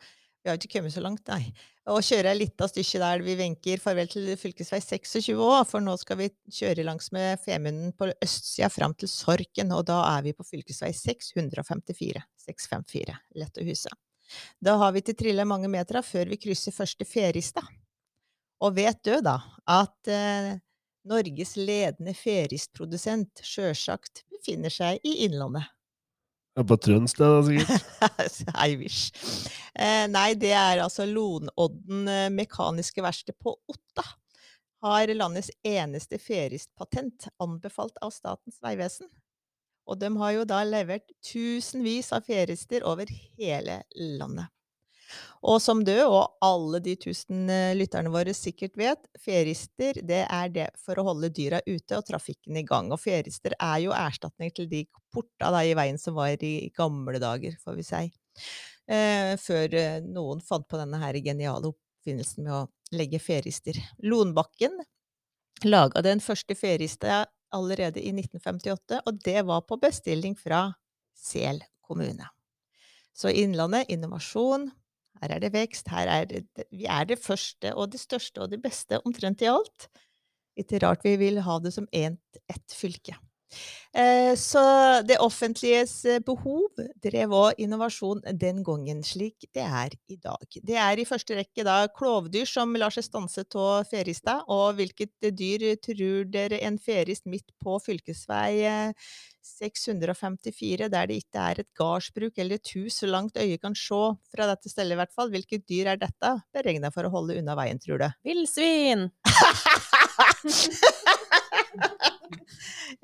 Vi 0.46 0.50
har 0.50 0.60
ikke 0.60 0.76
kommet 0.76 0.94
så 0.94 1.02
langt, 1.02 1.26
nei. 1.26 1.48
Og 1.90 2.04
kjører 2.06 2.28
ei 2.30 2.38
lita 2.38 2.68
stykke 2.70 3.00
der 3.02 3.22
vi 3.26 3.34
venker 3.38 3.80
farvel 3.82 4.06
til 4.10 4.28
fylkesvei 4.38 4.78
26 4.82 5.34
òg, 5.42 5.64
for 5.66 5.82
nå 5.82 5.96
skal 5.98 6.20
vi 6.20 6.28
kjøre 6.54 6.84
langs 6.86 7.10
med 7.14 7.40
Femunden 7.42 7.90
på 7.98 8.12
østsida 8.22 8.70
fram 8.70 8.94
til 8.94 9.10
Sorken, 9.10 9.74
og 9.74 9.88
da 9.90 9.98
er 10.12 10.22
vi 10.28 10.34
på 10.38 10.46
fylkesvei 10.46 10.92
654. 10.94 12.22
654, 12.46 13.18
lett 13.42 13.58
å 13.58 13.66
huske. 13.66 13.94
Da 14.62 14.76
har 14.78 14.94
vi 14.94 15.02
til 15.06 15.18
trille 15.18 15.46
mange 15.50 15.70
meter 15.70 15.98
før 16.06 16.30
vi 16.30 16.38
krysser 16.38 16.74
første 16.74 17.06
feristad. 17.06 17.66
Og 18.62 18.78
vet 18.78 19.02
du 19.02 19.18
da 19.22 19.40
at 19.66 20.10
eh, 20.10 20.54
Norges 21.06 21.56
ledende 21.58 22.14
feristprodusent 22.14 23.42
sjølsagt 23.42 24.24
befinner 24.30 24.70
seg 24.70 25.02
i 25.02 25.24
Innlandet? 25.26 25.66
Er 26.56 26.64
på 26.64 26.76
Trønsted, 26.80 27.20
da, 27.20 27.40
sikkert. 27.44 28.54
I 28.66 28.76
wish. 28.80 29.10
Eh, 29.76 30.06
nei, 30.08 30.30
det 30.40 30.54
er 30.56 30.80
altså 30.80 31.04
Lonodden 31.04 32.06
eh, 32.08 32.30
Mekaniske 32.32 33.04
Verksted 33.04 33.36
på 33.42 33.52
Otta. 33.68 34.06
Har 34.86 35.12
landets 35.12 35.50
eneste 35.66 36.16
feristpatent 36.22 37.28
anbefalt 37.42 38.00
av 38.04 38.14
Statens 38.14 38.56
vegvesen. 38.64 39.10
Og 39.86 40.00
de 40.00 40.10
har 40.16 40.32
jo 40.38 40.48
da 40.48 40.62
levert 40.66 41.12
tusenvis 41.24 42.08
av 42.16 42.24
ferister 42.26 42.86
over 42.88 43.10
hele 43.36 43.82
landet. 43.94 44.48
Og 45.46 45.60
som 45.62 45.82
du 45.86 45.94
og 46.02 46.38
alle 46.44 46.80
de 46.84 46.96
tusen 47.00 47.50
eh, 47.52 47.74
lytterne 47.76 48.10
våre 48.12 48.34
sikkert 48.36 48.76
vet, 48.78 49.08
ferister 49.22 50.00
det 50.06 50.22
er 50.24 50.52
det 50.52 50.68
for 50.82 50.98
å 50.98 51.06
holde 51.10 51.32
dyra 51.34 51.60
ute 51.66 51.98
og 51.98 52.06
trafikken 52.08 52.58
i 52.58 52.64
gang. 52.66 52.90
Og 52.94 53.00
ferister 53.02 53.54
er 53.58 53.82
jo 53.84 53.94
erstatning 53.96 54.54
til 54.56 54.70
de 54.70 54.84
porta 55.12 55.52
da, 55.54 55.62
i 55.62 55.76
veien 55.78 56.00
som 56.00 56.18
var 56.18 56.42
i 56.42 56.70
gamle 56.76 57.20
dager, 57.22 57.56
får 57.62 57.78
vi 57.78 57.86
si. 57.86 58.02
Eh, 58.86 59.34
før 59.42 59.74
eh, 59.74 60.02
noen 60.04 60.42
fant 60.44 60.66
på 60.68 60.78
denne 60.78 61.00
her 61.02 61.18
geniale 61.22 61.72
oppfinnelsen 61.72 62.46
med 62.46 62.54
å 62.54 62.66
legge 62.96 63.22
ferister. 63.22 63.78
Lonbakken 64.06 64.78
laga 65.64 66.02
den 66.04 66.20
første 66.20 66.54
ferista 66.54 67.24
allerede 67.54 68.02
i 68.02 68.12
1958, 68.12 69.00
og 69.06 69.20
det 69.24 69.42
var 69.46 69.64
på 69.66 69.78
bestilling 69.80 70.36
fra 70.38 70.68
Sel 71.16 71.62
kommune. 71.80 72.28
Så 73.16 73.32
Innlandet, 73.32 73.88
innovasjon, 73.88 74.68
her 75.22 75.34
er 75.36 75.42
det 75.42 75.52
vekst, 75.54 75.88
her 75.92 76.10
er 76.12 76.26
det, 76.30 76.44
vi 76.70 76.86
er 76.88 77.06
det 77.08 77.18
første 77.22 77.74
og 77.74 77.92
det 77.92 78.00
største 78.00 78.42
og 78.44 78.50
det 78.52 78.60
beste 78.62 79.00
omtrent 79.04 79.44
i 79.44 79.50
alt. 79.50 79.88
Ikke 80.56 80.80
rart 80.84 81.04
vi 81.04 81.16
vil 81.20 81.42
ha 81.44 81.58
det 81.60 81.72
som 81.74 81.88
ett 81.92 82.72
fylke. 82.72 83.16
Eh, 83.96 84.34
så 84.36 84.60
det 85.08 85.16
offentliges 85.24 86.04
eh, 86.04 86.18
behov 86.20 86.68
drev 87.00 87.32
òg 87.32 87.62
innovasjon 87.64 88.20
den 88.36 88.60
gangen, 88.66 89.00
slik 89.06 89.46
det 89.56 89.64
er 89.64 89.94
i 90.12 90.18
dag. 90.20 90.58
Det 90.60 90.76
er 90.76 91.00
i 91.00 91.06
første 91.08 91.38
rekke 91.38 91.64
da 91.64 91.78
klovdyr 91.96 92.44
som 92.50 92.76
lar 92.76 92.92
seg 92.92 93.06
stanse 93.06 93.46
av 93.56 93.88
ferista. 93.88 94.42
og 94.52 94.76
hvilket 94.76 95.30
dyr 95.32 95.64
tror 95.80 96.28
dere 96.28 96.60
en 96.66 96.76
ferist 96.78 97.24
midt 97.24 97.48
på 97.62 97.78
fylkesvei 97.86 98.50
eh, 98.68 98.92
654, 99.46 100.90
der 100.92 101.06
det 101.08 101.16
ikke 101.22 101.40
er 101.40 101.60
et 101.62 101.70
gardsbruk 101.78 102.36
eller 102.42 102.58
et 102.58 102.72
hus 102.74 103.00
så 103.00 103.06
langt 103.08 103.38
øyet 103.38 103.62
kan 103.62 103.74
se 103.78 104.02
fra 104.34 104.48
dette 104.50 104.68
stedet 104.68 104.92
i 104.92 104.98
hvert 105.00 105.14
fall. 105.14 105.30
Hvilket 105.32 105.64
dyr 105.70 105.94
er 105.94 106.02
dette 106.02 106.34
beregna 106.52 106.90
for 106.92 107.06
å 107.06 107.12
holde 107.14 107.38
unna 107.38 107.56
veien, 107.56 107.80
tror 107.80 108.02
du? 108.02 108.08
Villsvin! 108.26 109.08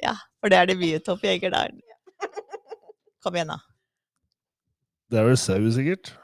ja, 0.05 0.17
for 0.41 0.53
det 0.53 0.59
er 0.59 0.71
det 0.71 0.79
mye 0.81 1.03
toppjeger 1.05 1.55
der. 1.55 1.77
Kom 3.23 3.37
igjen, 3.39 3.55
da. 3.55 3.61
Det 5.13 5.21
er 5.21 5.29
vel 5.29 5.39
sau, 5.39 5.61
sikkert. 5.75 6.15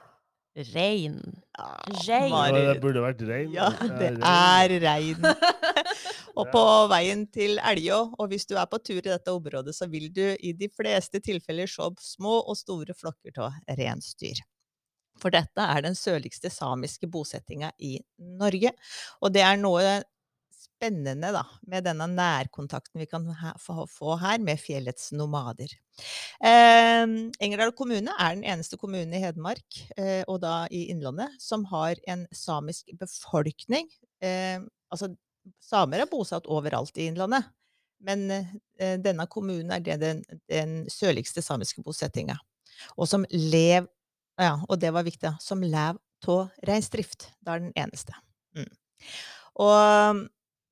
Rein. 0.74 1.18
Ja, 1.54 1.66
Rein. 2.08 2.32
Ja, 2.32 2.72
det 2.72 2.80
burde 2.82 3.02
vært 3.04 3.20
rein. 3.28 3.52
Ja, 3.54 3.68
det 4.00 4.10
er 4.16 4.74
rein. 4.82 5.28
Og 6.38 6.50
på 6.54 6.62
veien 6.90 7.24
til 7.34 7.58
Elgå, 7.66 7.98
og 8.14 8.28
hvis 8.30 8.46
du 8.46 8.54
er 8.58 8.66
på 8.70 8.78
tur 8.78 9.00
i 9.00 9.08
dette 9.08 9.32
området, 9.34 9.74
så 9.74 9.88
vil 9.90 10.06
du 10.14 10.22
i 10.38 10.52
de 10.54 10.68
fleste 10.70 11.18
tilfeller 11.22 11.66
se 11.70 11.88
små 12.02 12.36
og 12.44 12.58
store 12.58 12.94
flokker 12.94 13.40
av 13.42 13.56
reinsdyr. 13.78 14.38
For 15.18 15.34
dette 15.34 15.64
er 15.64 15.82
den 15.82 15.98
sørligste 15.98 16.50
samiske 16.54 17.10
bosettinga 17.10 17.72
i 17.82 17.96
Norge. 18.38 18.70
Og 19.18 19.34
det 19.34 19.42
er 19.42 19.58
noe 19.58 19.98
spennende 20.78 21.32
da, 21.34 21.42
med 21.66 21.86
denne 21.88 22.06
nærkontakten 22.12 23.00
vi 23.02 23.06
kan 23.10 23.26
få, 23.58 24.14
her 24.22 24.38
med 24.42 24.60
fjellets 24.62 25.10
nomader. 25.16 25.72
Eh, 26.38 27.04
Engerdal 27.42 27.74
kommune 27.76 28.14
er 28.14 28.36
den 28.36 28.46
eneste 28.46 28.78
kommunen 28.78 29.14
i 29.16 29.22
Hedmark, 29.22 29.80
eh, 29.98 30.22
og 30.28 30.40
da 30.44 30.66
i 30.70 30.86
Innlandet, 30.92 31.34
som 31.42 31.66
har 31.72 31.98
en 32.06 32.26
samisk 32.32 32.92
befolkning. 33.00 33.90
Eh, 34.22 34.62
altså, 34.92 35.10
samer 35.62 36.04
er 36.04 36.10
bosatt 36.10 36.46
overalt 36.46 36.96
i 36.98 37.08
Innlandet, 37.10 37.50
men 38.04 38.28
eh, 38.30 38.96
denne 39.02 39.26
kommunen 39.26 39.74
er 39.74 39.98
den, 39.98 40.22
den 40.46 40.80
sørligste 40.92 41.42
samiske 41.42 41.82
bosettinga. 41.82 42.38
Og 42.94 43.10
som 43.10 43.26
lev, 43.34 43.90
ja, 44.38 44.54
og 44.68 44.78
det 44.78 44.94
var 44.94 45.06
viktig, 45.06 45.34
som 45.42 45.64
lev 45.66 45.98
av 46.28 46.66
reindrift. 46.66 47.32
Det 47.42 47.50
er 47.50 47.66
den 47.66 47.74
eneste. 47.78 48.14
Mm. 48.54 48.70
Og 49.58 50.28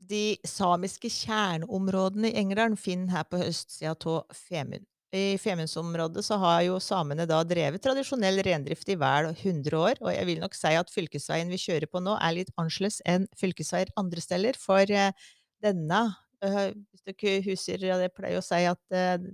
de 0.08 0.36
samiske 0.46 1.10
kjerneområdene 1.12 2.30
i 2.30 2.36
Engerdal 2.40 2.76
finner 2.80 3.18
her 3.18 3.26
på 3.28 3.40
høstsida 3.40 3.94
av 3.94 4.36
Femund. 4.36 4.86
I 5.14 5.38
Femundsområdet 5.38 6.24
så 6.26 6.36
har 6.42 6.60
jo 6.66 6.80
samene 6.82 7.28
da 7.30 7.38
drevet 7.46 7.82
tradisjonell 7.84 8.42
rendrift 8.44 8.88
i 8.90 8.96
vel 8.98 9.30
100 9.30 9.78
år, 9.78 10.00
og 10.02 10.10
jeg 10.12 10.26
vil 10.28 10.42
nok 10.42 10.56
si 10.58 10.72
at 10.76 10.90
fylkesveien 10.92 11.52
vi 11.52 11.60
kjører 11.62 11.88
på 11.90 12.02
nå 12.02 12.16
er 12.18 12.34
litt 12.36 12.50
annerledes 12.58 12.98
enn 13.08 13.28
fylkesveier 13.38 13.92
andre 14.00 14.24
steder, 14.24 14.58
for 14.60 14.82
eh, 14.90 15.14
denne 15.62 16.02
eh, 16.44 16.74
Hvis 16.74 17.06
dere 17.06 17.36
husker 17.46 17.86
jeg 17.86 18.14
pleier 18.16 18.42
å 18.42 18.44
si 18.44 18.62
at 18.66 18.98
eh, 18.98 19.30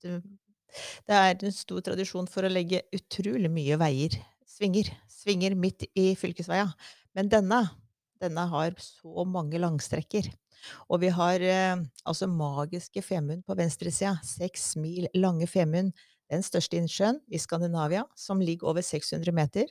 det 0.00 1.18
er 1.18 1.44
en 1.44 1.54
stor 1.54 1.84
tradisjon 1.84 2.28
for 2.30 2.46
å 2.46 2.52
legge 2.52 2.82
utrolig 2.96 3.50
mye 3.52 3.76
veier, 3.80 4.16
svinger, 4.48 4.88
svinger 5.10 5.56
midt 5.58 5.86
i 5.98 6.12
fylkesveia. 6.18 6.70
Men 7.16 7.28
denne, 7.30 7.64
denne 8.20 8.44
har 8.50 8.74
så 8.82 9.24
mange 9.28 9.58
langstrekker. 9.60 10.28
Og 10.92 11.00
vi 11.00 11.08
har 11.14 11.40
eh, 11.40 11.76
altså 12.04 12.28
magiske 12.28 13.02
Femund 13.02 13.44
på 13.46 13.56
venstresida. 13.56 14.18
Seks 14.26 14.74
mil 14.76 15.08
lange 15.16 15.48
Femund. 15.48 15.92
Den 16.30 16.44
største 16.46 16.76
innsjøen 16.78 17.16
i 17.26 17.40
Skandinavia, 17.42 18.04
som 18.14 18.38
ligger 18.38 18.68
over 18.70 18.84
600 18.86 19.32
meter. 19.34 19.64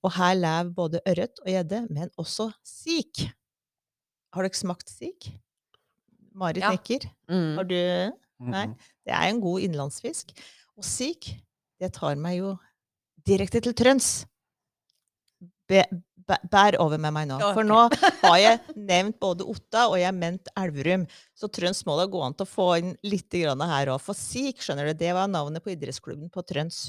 Og 0.00 0.14
her 0.16 0.38
lever 0.38 0.70
både 0.72 1.02
ørret 1.04 1.42
og 1.42 1.50
gjedde, 1.52 1.82
men 1.92 2.08
også 2.16 2.46
sik. 2.64 3.26
Har 4.32 4.46
dere 4.46 4.56
smakt 4.56 4.88
sik? 4.88 5.28
Marit 6.38 6.62
Ja. 6.64 6.70
nikker. 6.72 7.04
Mm. 7.28 7.54
Har 7.58 7.64
du 7.68 7.76
Nei. 8.38 8.66
Mhm. 8.68 8.74
Det 9.04 9.12
er 9.12 9.28
en 9.28 9.40
god 9.42 9.60
innlandsfisk. 9.66 10.30
Og 10.78 10.84
sik, 10.86 11.32
det 11.80 11.92
tar 11.92 12.14
meg 12.16 12.38
jo 12.38 12.54
direkte 13.26 13.60
til 13.60 13.74
Trøns. 13.74 14.24
Be, 15.68 15.82
bær 16.28 16.78
over 16.82 17.00
med 17.00 17.14
meg 17.16 17.28
nå. 17.30 17.38
For 17.56 17.66
nå 17.66 17.80
har 18.22 18.38
jeg 18.42 18.76
nevnt 18.76 19.18
både 19.22 19.46
Otta 19.48 19.88
og 19.90 19.98
jeg 20.00 20.08
har 20.10 20.16
ment 20.16 20.50
Elverum. 20.58 21.06
Så 21.38 21.50
Trøns 21.52 21.84
må 21.88 21.96
da 21.98 22.08
gå 22.10 22.22
an 22.24 22.36
til 22.36 22.46
å 22.46 22.50
få 22.50 22.68
inn 22.82 22.94
litt 23.06 23.34
her 23.34 23.92
òg. 23.92 24.00
For 24.02 24.16
Sik, 24.16 24.62
skjønner 24.64 24.90
du, 24.90 24.98
det 24.98 25.12
var 25.16 25.30
navnet 25.30 25.64
på 25.64 25.74
idrettsklubben 25.74 26.32
på 26.32 26.44
Trøns. 26.46 26.88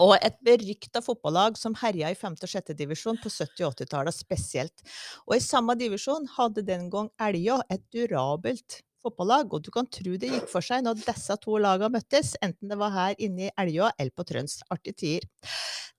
Og 0.00 0.16
et 0.18 0.40
berykta 0.42 1.02
fotballag 1.04 1.58
som 1.58 1.76
herja 1.78 2.10
i 2.10 2.16
5. 2.18 2.38
og 2.42 2.50
6. 2.50 2.72
divisjon 2.74 3.20
på 3.22 3.30
70- 3.30 3.66
og 3.68 3.76
80-tallet 3.76 4.16
spesielt. 4.16 4.82
Og 5.28 5.36
i 5.36 5.44
samme 5.44 5.76
divisjon 5.78 6.26
hadde 6.34 6.66
den 6.66 6.88
gang 6.90 7.12
Elgå 7.22 7.60
et 7.70 7.84
durabelt 7.94 8.80
fotballag, 9.04 9.52
og 9.52 9.62
du 9.64 9.70
kan 9.74 9.88
tro 9.92 10.16
det 10.20 10.32
gikk 10.32 10.50
for 10.50 10.64
seg 10.64 10.84
når 10.86 10.98
disse 11.04 11.38
to 11.44 11.60
lagene 11.62 11.92
møttes, 11.94 12.34
enten 12.44 12.72
det 12.72 12.80
var 12.80 12.94
her 12.96 13.16
inne 13.22 13.48
i 13.48 13.54
Elgå 13.60 13.88
eller 13.92 14.12
på 14.16 14.26
Trøns. 14.28 14.60
Artige 14.72 14.98
tider. 15.04 15.30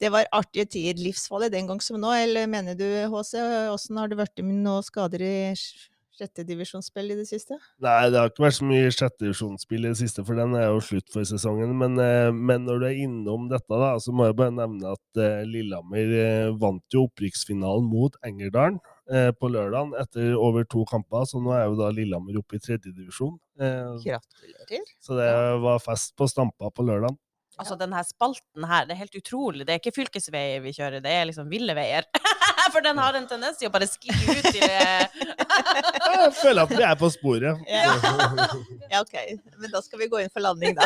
Det 0.02 0.12
var 0.12 0.28
artige 0.36 0.68
tider, 0.68 1.00
livsfarlig 1.00 1.54
den 1.54 1.70
gang 1.70 1.80
som 1.84 2.02
nå, 2.02 2.12
eller 2.26 2.50
mener 2.52 2.76
du, 2.76 2.88
HC, 3.14 3.36
åssen 3.72 4.02
har 4.02 4.12
det 4.12 4.20
vært 4.20 4.42
med 4.44 4.66
noen 4.66 4.84
skader 4.84 5.24
i 5.24 5.36
sjettedivisjonsspill 5.56 5.94
sjette 6.16 6.46
divisjonsspill 6.48 7.12
i 7.12 7.18
det 7.18 7.28
siste? 7.28 7.58
Nei, 7.84 8.10
det 8.12 8.20
har 8.20 8.32
ikke 8.32 8.46
vært 8.46 8.58
så 8.60 8.68
mye 8.68 8.92
sjettedivisjonsspill 8.94 9.88
i 9.88 9.92
det 9.92 10.00
siste, 10.00 10.24
for 10.28 10.40
den 10.40 10.56
er 10.58 10.70
jo 10.70 10.82
slutt 10.84 11.12
for 11.14 11.28
sesongen. 11.28 11.76
Men, 11.80 11.98
eh, 12.00 12.32
men 12.32 12.66
når 12.68 12.82
du 12.82 12.88
er 12.88 13.02
innom 13.06 13.50
dette, 13.52 13.72
da, 13.72 13.96
så 14.00 14.16
må 14.16 14.30
jeg 14.30 14.38
bare 14.40 14.56
nevne 14.56 14.96
at 14.96 15.22
eh, 15.22 15.44
Lillehammer 15.50 16.16
eh, 16.22 16.54
vant 16.62 16.96
jo 16.96 17.08
opprykksfinalen 17.10 17.90
mot 17.92 18.16
Engerdalen 18.26 18.80
eh, 19.12 19.32
på 19.36 19.50
lørdag 19.52 19.94
etter 20.02 20.34
over 20.38 20.66
to 20.70 20.86
kamper. 20.90 21.28
Så 21.30 21.42
nå 21.44 21.54
er 21.56 21.68
jo 21.68 21.78
da 21.80 21.92
Lillehammer 21.94 22.40
oppe 22.42 22.58
i 22.58 22.64
tredjedivisjon. 22.64 23.36
Eh, 23.60 23.94
Gratulerer. 24.06 24.90
så 25.02 25.20
det 25.20 25.30
var 25.66 25.84
fest 25.84 26.16
på 26.18 26.28
Stampa 26.32 26.72
på 26.72 26.86
lørdag. 26.88 27.16
Altså, 27.56 27.78
denne 27.80 28.02
spalten 28.04 28.66
her, 28.68 28.84
det 28.84 28.98
er 28.98 29.06
helt 29.06 29.16
utrolig. 29.16 29.64
Det 29.64 29.72
er 29.72 29.80
ikke 29.80 29.94
fylkesveier 29.96 30.60
vi 30.60 30.74
kjører, 30.76 31.00
det 31.04 31.12
er 31.16 31.30
liksom 31.30 31.48
ville 31.48 31.76
veier. 31.78 32.04
For 32.74 32.84
den 32.84 32.98
har 33.00 33.16
en 33.16 33.28
tendens 33.30 33.60
til 33.62 33.70
å 33.70 33.72
bare 33.72 33.88
skli 33.88 34.12
ut 34.12 34.50
i 34.50 34.60
det. 34.60 35.26
Jeg 36.16 36.34
føler 36.42 36.66
at 36.66 36.74
vi 36.74 36.84
er 36.84 36.98
på 37.00 37.10
sporet. 37.14 37.62
Ja. 37.70 37.94
Ja, 38.92 39.00
OK. 39.02 39.16
Men 39.60 39.72
da 39.74 39.80
skal 39.82 40.00
vi 40.00 40.08
gå 40.12 40.20
inn 40.22 40.30
for 40.32 40.44
landing, 40.46 40.76
da. 40.78 40.86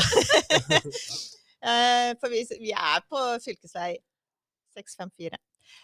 Eh, 1.60 2.14
for 2.22 2.32
vi, 2.32 2.46
vi 2.62 2.72
er 2.72 3.02
på 3.12 3.20
fylkesvei 3.44 3.98
654. 4.78 5.36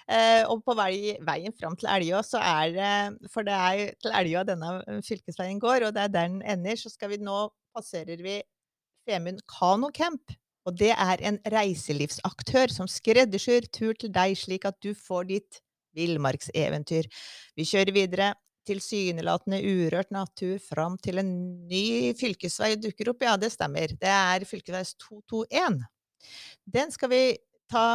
Eh, 0.06 0.44
og 0.52 0.62
på 0.66 0.76
vei, 0.78 1.16
veien 1.26 1.54
fram 1.58 1.78
til 1.80 1.90
Elgå, 1.90 2.22
så 2.26 2.42
er 2.42 2.74
det 2.76 3.30
For 3.34 3.46
det 3.48 3.56
er 3.58 3.94
til 4.02 4.14
Elgå 4.14 4.46
denne 4.48 4.78
eh, 4.86 5.02
fylkesveien 5.06 5.62
går, 5.62 5.88
og 5.88 5.96
det 5.96 6.06
er 6.06 6.14
der 6.14 6.30
den 6.30 6.42
ender. 6.56 6.80
Så 6.80 6.94
skal 6.94 7.14
vi 7.14 7.22
nå 7.22 7.48
passerer 7.76 8.22
vi 8.24 8.40
Femund 9.06 9.44
kanocamp. 9.50 10.34
Og 10.66 10.74
det 10.80 10.94
er 10.96 11.22
en 11.30 11.38
reiselivsaktør 11.54 12.72
som 12.74 12.90
skreddersyr 12.90 13.68
tur 13.70 13.94
til 13.94 14.10
deg, 14.14 14.34
slik 14.40 14.66
at 14.66 14.80
du 14.82 14.96
får 14.98 15.28
ditt 15.30 15.60
villmarkseventyr. 15.96 17.10
Vi 17.58 17.68
kjører 17.70 17.96
videre. 17.96 18.34
Tilsynelatende 18.66 19.60
urørt 19.62 20.10
natur 20.10 20.58
fram 20.58 20.96
til 20.98 21.22
en 21.22 21.28
ny 21.70 22.16
fylkesvei 22.18 22.72
dukker 22.82 23.12
opp. 23.12 23.22
Ja, 23.22 23.36
det 23.38 23.52
stemmer. 23.54 23.94
Det 24.02 24.10
er 24.10 24.46
fylkesvei 24.50 24.82
221. 25.06 25.84
Den 26.74 26.94
skal 26.96 27.12
vi 27.14 27.22
ta 27.70 27.86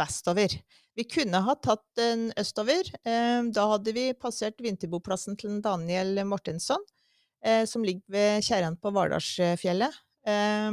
vestover. 0.00 0.54
Vi 0.94 1.04
kunne 1.04 1.40
ha 1.44 1.54
tatt 1.54 1.84
den 1.96 2.28
østover. 2.38 2.88
Eh, 3.06 3.42
da 3.54 3.66
hadde 3.72 3.94
vi 3.96 4.10
passert 4.18 4.58
vinterboplassen 4.62 5.38
til 5.40 5.60
Daniel 5.64 6.24
Mortensson, 6.28 6.82
eh, 7.44 7.64
som 7.64 7.84
ligger 7.86 8.04
ved 8.08 8.44
Kjerran 8.44 8.76
på 8.80 8.92
Vardalsfjellet. 8.94 10.00
Eh, 10.26 10.70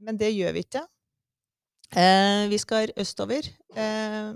men 0.00 0.20
det 0.20 0.32
gjør 0.32 0.56
vi 0.56 0.64
ikke. 0.64 0.86
Eh, 1.90 2.46
vi 2.48 2.58
skal 2.62 2.94
østover. 2.96 3.50
Eh, 3.74 4.32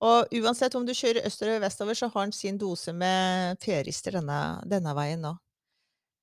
og 0.00 0.32
uansett 0.38 0.76
om 0.78 0.86
du 0.86 0.94
kjører 0.94 1.26
østover 1.26 1.56
eller 1.56 1.66
vestover, 1.66 1.98
så 1.98 2.08
har 2.14 2.28
den 2.28 2.32
sin 2.32 2.58
dose 2.58 2.94
med 2.94 3.58
ferister 3.60 4.14
denne, 4.20 4.62
denne 4.70 4.94
veien 4.94 5.24
nå. 5.26 5.34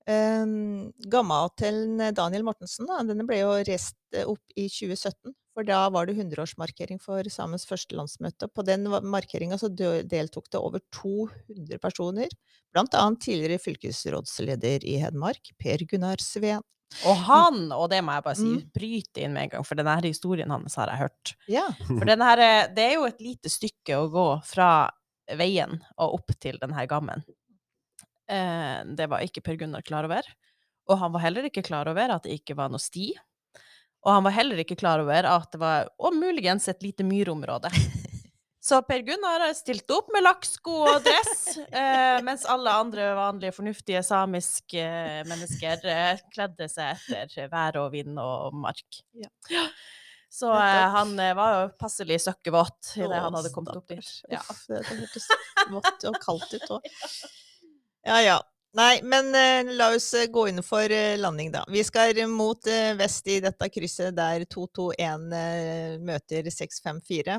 Um, 0.07 0.91
Gammahotellen 1.09 2.13
Daniel 2.15 2.43
Mortensen 2.45 2.85
da, 2.89 2.99
denne 3.07 3.25
ble 3.25 3.39
jo 3.41 3.55
reist 3.65 3.95
eh, 4.13 4.25
opp 4.29 4.41
i 4.55 4.67
2017. 4.69 5.33
For 5.55 5.63
da 5.63 5.85
var 5.89 6.05
det 6.09 6.17
100-årsmarkering 6.19 6.99
for 6.99 7.23
samens 7.31 7.63
første 7.65 7.95
landsmøte. 7.95 8.49
På 8.51 8.61
den 8.67 8.83
markeringa 9.07 9.55
så 9.57 9.69
deltok 9.71 10.49
det 10.51 10.59
over 10.59 10.81
200 10.91 11.79
personer. 11.79 12.27
Blant 12.75 12.93
annet 12.99 13.21
tidligere 13.23 13.61
fylkesrådsleder 13.63 14.83
i 14.83 14.97
Hedmark, 14.99 15.53
Per 15.57 15.85
Gunnar 15.87 16.19
Sveen. 16.19 16.59
Og 17.07 17.15
han, 17.25 17.71
og 17.73 17.87
det 17.91 18.01
må 18.05 18.13
jeg 18.17 18.23
bare 18.27 18.35
si, 18.37 18.51
Mm. 18.51 18.67
bryte 18.75 19.23
inn 19.23 19.33
med 19.33 19.43
en 19.47 19.49
gang, 19.55 19.63
for 19.65 19.75
denne 19.79 19.95
historien 20.03 20.51
hans 20.51 20.75
har 20.75 20.91
jeg 20.91 21.01
hørt. 21.05 21.33
Ja. 21.47 21.65
For 21.87 22.05
denne, 22.05 22.29
eh, 22.37 22.67
det 22.75 22.83
er 22.83 22.93
jo 22.99 23.05
et 23.07 23.19
lite 23.23 23.49
stykke 23.49 23.95
å 24.03 24.11
gå 24.11 24.27
fra 24.45 24.91
veien 25.39 25.79
og 25.97 26.19
opp 26.19 26.35
til 26.39 26.59
denne 26.61 26.85
gammen. 26.87 27.23
Eh, 28.31 28.79
det 28.97 29.07
var 29.11 29.25
ikke 29.25 29.43
Per 29.45 29.59
Gunnar 29.61 29.85
klar 29.85 30.07
over. 30.07 30.27
Og 30.89 30.99
han 31.01 31.13
var 31.13 31.23
heller 31.25 31.47
ikke 31.49 31.65
klar 31.65 31.89
over 31.89 32.13
at 32.15 32.25
det 32.25 32.38
ikke 32.39 32.57
var 32.57 32.71
noe 32.73 32.81
sti. 32.81 33.11
Og 34.05 34.11
han 34.13 34.25
var 34.27 34.35
heller 34.35 34.61
ikke 34.61 34.77
klar 34.77 35.01
over 35.01 35.25
at 35.25 35.47
det 35.53 35.61
var, 35.61 35.89
og 35.97 36.13
muligens, 36.13 36.67
et 36.69 36.83
lite 36.85 37.05
myrområde. 37.07 37.71
Så 38.65 38.79
Per 38.81 39.01
Gunnar 39.05 39.43
stilte 39.53 39.59
stilt 39.83 39.91
opp 39.93 40.07
med 40.13 40.23
lakksko 40.25 40.75
og 40.89 41.03
dress, 41.05 41.57
eh, 41.69 42.21
mens 42.25 42.47
alle 42.49 42.71
andre 42.73 43.11
vanlige, 43.13 43.53
fornuftige 43.53 44.01
samiske 44.01 44.81
eh, 44.81 45.19
mennesker 45.29 45.85
eh, 45.85 46.23
kledde 46.33 46.65
seg 46.73 47.03
etter 47.13 47.51
vær 47.51 47.77
og 47.83 47.91
vind 47.93 48.17
og 48.21 48.57
mark. 48.57 49.03
Ja. 49.21 49.29
Så 50.33 50.49
eh, 50.49 50.81
han 50.97 51.13
eh, 51.21 51.35
var 51.38 51.59
jo 51.59 51.67
passelig 51.77 52.17
søkkevåt 52.25 52.95
det 52.97 53.05
han 53.13 53.38
hadde 53.38 53.53
kommet 53.53 53.77
opp 53.77 53.85
dit. 53.93 54.09
Ja. 54.33 54.41
Det, 54.41 54.81
det 54.81 54.97
hørtes 55.03 55.29
vått 55.69 56.09
og 56.09 56.21
kaldt 56.25 56.57
ut 56.57 56.77
òg. 56.79 56.89
Ja 58.05 58.19
ja. 58.21 58.35
Nei, 58.75 58.99
men 59.07 59.29
eh, 59.39 59.69
la 59.73 59.87
oss 59.95 60.09
eh, 60.19 60.27
gå 60.27 60.49
inn 60.49 60.59
for 60.65 60.91
eh, 60.91 61.15
landing, 61.17 61.47
da. 61.53 61.61
Vi 61.71 61.79
skal 61.87 62.17
mot 62.27 62.67
eh, 62.67 62.91
vest 62.99 63.27
i 63.31 63.37
dette 63.41 63.69
krysset 63.71 64.17
der 64.17 64.43
221 64.51 65.29
eh, 65.37 65.93
møter 66.03 66.49
654. 66.51 67.37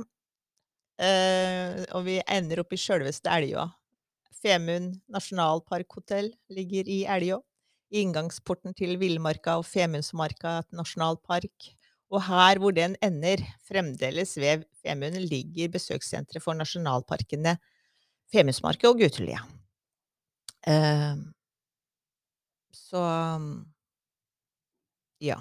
Eh, 0.97 1.83
og 1.93 2.07
vi 2.07 2.17
ender 2.25 2.63
opp 2.63 2.73
i 2.73 2.79
sjølveste 2.81 3.29
Elgå. 3.31 3.67
Femund 4.41 4.97
nasjonalparkhotell 5.13 6.31
ligger 6.57 6.89
i 6.89 7.03
Elgå. 7.05 7.43
Inngangsporten 7.95 8.75
til 8.75 8.97
Villmarka 8.99 9.59
og 9.61 9.69
Femundsmarka 9.69 10.63
nasjonalpark. 10.75 11.69
Og 12.11 12.25
her 12.27 12.63
hvor 12.63 12.73
den 12.75 12.97
ender, 13.05 13.45
fremdeles 13.69 14.35
ved 14.41 14.65
Femund, 14.81 15.21
ligger 15.29 15.71
besøkssenteret 15.77 16.43
for 16.43 16.57
nasjonalparkene 16.59 17.59
Femundsmarka 18.33 18.89
og 18.91 19.05
Gutelia. 19.05 19.45
Eh, 20.67 21.15
så 22.73 23.03
Ja. 25.21 25.39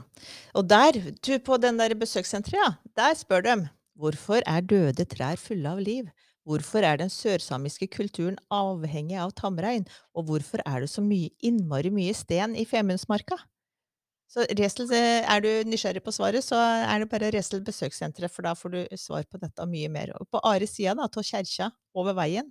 Og 0.55 0.69
der, 0.69 0.95
du, 1.25 1.33
på 1.43 1.57
den 1.59 1.79
der 1.79 1.95
besøkssenteret, 1.99 2.55
ja, 2.61 2.69
der 2.95 3.15
spør 3.19 3.41
de 3.43 3.55
hvorfor 3.99 4.39
er 4.47 4.61
døde 4.61 5.05
trær 5.05 5.35
fulle 5.39 5.69
av 5.69 5.79
liv? 5.83 6.07
Hvorfor 6.45 6.85
er 6.85 6.97
den 7.01 7.09
sørsamiske 7.09 7.87
kulturen 7.91 8.37
avhengig 8.53 9.17
av 9.19 9.31
tamrein? 9.35 9.85
Og 10.15 10.27
hvorfor 10.29 10.61
er 10.65 10.83
det 10.83 10.89
så 10.91 11.01
mye, 11.01 11.31
innmari 11.43 11.89
mye 11.91 12.13
sten 12.13 12.55
i 12.55 12.65
Femundsmarka? 12.69 13.37
Så 14.29 14.45
Resel, 14.59 14.89
eh, 14.93 15.23
er 15.23 15.41
du 15.41 15.49
nysgjerrig 15.69 16.03
på 16.03 16.11
svaret, 16.13 16.43
så 16.43 16.57
er 16.57 16.99
det 17.03 17.09
bare 17.09 17.31
Resel 17.33 17.61
besøkssenteret, 17.65 18.31
for 18.31 18.43
da 18.43 18.53
får 18.57 18.71
du 18.73 18.97
svar 18.97 19.23
på 19.29 19.39
dette 19.41 19.61
og 19.63 19.69
mye 19.69 19.89
mer. 19.89 20.13
Og 20.19 20.27
på 20.31 20.41
Are 20.43 20.67
sida, 20.67 20.95
da, 20.97 21.07
av 21.07 21.23
kjerka, 21.23 21.71
over 21.95 22.13
veien, 22.17 22.49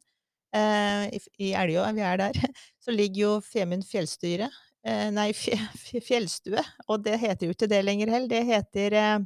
eh, 0.55 1.09
i, 1.38 1.53
Elgå, 1.59 1.85
vi 1.97 2.05
er 2.07 2.21
der, 2.23 2.38
så 2.85 2.95
ligger 2.95 3.21
jo 3.25 3.33
Femund 3.45 3.87
fjellstyre. 3.88 4.49
Eh, 4.85 5.09
nei, 5.17 5.31
fje, 5.43 5.59
fje- 5.81 6.03
fjellstue. 6.05 6.62
Og 6.88 7.03
det 7.07 7.19
heter 7.23 7.49
jo 7.49 7.57
ikke 7.57 7.71
det 7.71 7.83
lenger 7.85 8.12
heller. 8.14 8.31
Det 8.31 8.45
heter, 8.49 8.97
eh, 9.01 9.19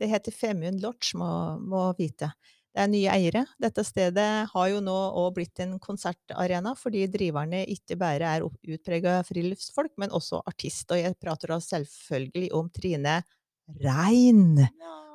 det 0.00 0.08
heter 0.12 0.34
Femund 0.36 0.80
Lodge, 0.84 1.16
må, 1.20 1.30
må 1.60 1.88
vite. 1.98 2.30
Det 2.70 2.84
er 2.84 2.90
nye 2.92 3.10
eiere. 3.10 3.40
Dette 3.58 3.82
stedet 3.82 4.28
har 4.52 4.66
jo 4.70 4.78
nå 4.84 4.94
òg 5.18 5.32
blitt 5.40 5.58
en 5.64 5.72
konsertarena, 5.82 6.76
fordi 6.78 7.00
driverne 7.10 7.64
ikke 7.72 7.96
bare 7.98 8.28
er 8.36 8.44
utprega 8.46 9.16
friluftsfolk, 9.26 9.90
men 9.98 10.12
også 10.14 10.38
artist. 10.46 10.86
Og 10.94 11.00
jeg 11.00 11.16
prater 11.18 11.50
da 11.50 11.58
selvfølgelig 11.66 12.52
om 12.54 12.68
Trine 12.70 13.16
Rein. 13.82 14.60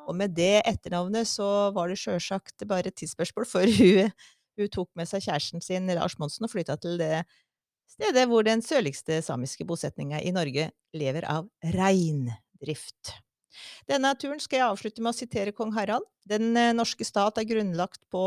Og 0.06 0.18
med 0.20 0.36
det 0.38 0.60
etternavnet 0.68 1.26
så 1.32 1.48
var 1.74 1.90
det 1.90 1.98
sjølsagt 2.04 2.68
bare 2.70 2.92
et 2.92 3.00
tidsspørsmål 3.00 3.48
før 3.50 3.72
hun, 3.80 4.12
hun 4.60 4.72
tok 4.72 4.90
med 4.96 5.10
seg 5.10 5.26
kjæresten 5.28 5.64
sin 5.64 5.92
Lars 5.92 6.18
Monsen 6.22 6.48
og 6.48 6.54
flytta 6.54 6.78
til 6.82 7.00
det 7.02 7.26
stedet 7.92 8.26
hvor 8.30 8.46
den 8.46 8.64
sørligste 8.66 9.22
samiske 9.24 9.68
bosetninga 9.68 10.22
i 10.24 10.34
Norge 10.36 10.72
lever 10.96 11.28
av 11.30 11.48
reindrift. 11.76 13.16
Denne 13.88 14.12
turen 14.20 14.42
skal 14.44 14.60
jeg 14.60 14.68
avslutte 14.68 15.04
med 15.04 15.14
å 15.14 15.18
sitere 15.18 15.56
kong 15.56 15.72
Harald. 15.78 16.08
Den 16.28 16.56
eh, 16.60 16.74
norske 16.76 17.06
stat 17.08 17.38
er 17.40 17.48
grunnlagt 17.48 18.02
på 18.12 18.24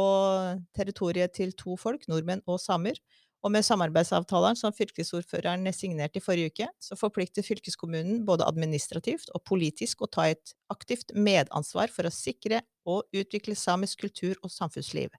territoriet 0.77 1.35
til 1.37 1.53
to 1.59 1.77
folk, 1.81 2.07
nordmenn 2.09 2.45
og 2.49 2.61
samer. 2.63 2.97
Og 3.45 3.53
med 3.55 3.63
samarbeidsavtaleren 3.63 4.59
som 4.59 4.75
fylkesordføreren 4.75 5.69
signerte 5.71 6.19
i 6.19 6.23
forrige 6.23 6.51
uke, 6.51 6.67
så 6.83 6.97
forplikter 6.99 7.47
fylkeskommunen 7.47 8.25
både 8.27 8.47
administrativt 8.49 9.31
og 9.31 9.45
politisk 9.47 10.03
å 10.03 10.11
ta 10.11 10.27
et 10.33 10.57
aktivt 10.75 11.15
medansvar 11.15 11.93
for 11.95 12.09
å 12.09 12.15
sikre 12.15 12.65
og 12.89 13.07
utvikle 13.15 13.55
samisk 13.59 14.03
kultur 14.09 14.35
og 14.43 14.51
samfunnsliv. 14.51 15.13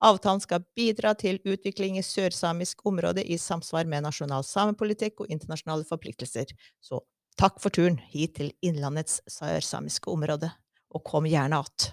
Avtalen 0.00 0.40
skal 0.40 0.64
bidra 0.76 1.12
til 1.18 1.38
utvikling 1.44 1.98
i 2.00 2.04
sørsamisk 2.04 2.86
område 2.88 3.20
i 3.20 3.36
samsvar 3.38 3.84
med 3.88 4.06
nasjonal 4.06 4.44
samepolitikk 4.48 5.20
og 5.20 5.32
internasjonale 5.32 5.84
forpliktelser. 5.88 6.52
Så 6.80 7.02
takk 7.40 7.60
for 7.60 7.72
turen 7.74 7.98
hit 8.12 8.38
til 8.38 8.52
Innlandets 8.64 9.20
sørsamiske 9.28 10.08
område, 10.12 10.48
og 10.90 11.04
kom 11.04 11.28
gjerne 11.28 11.58
att. 11.58 11.92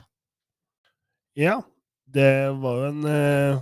Ja, 1.33 1.61
det 2.05 2.51
var 2.57 2.77
jo 2.79 2.85
en 2.87 3.05
eh, 3.05 3.59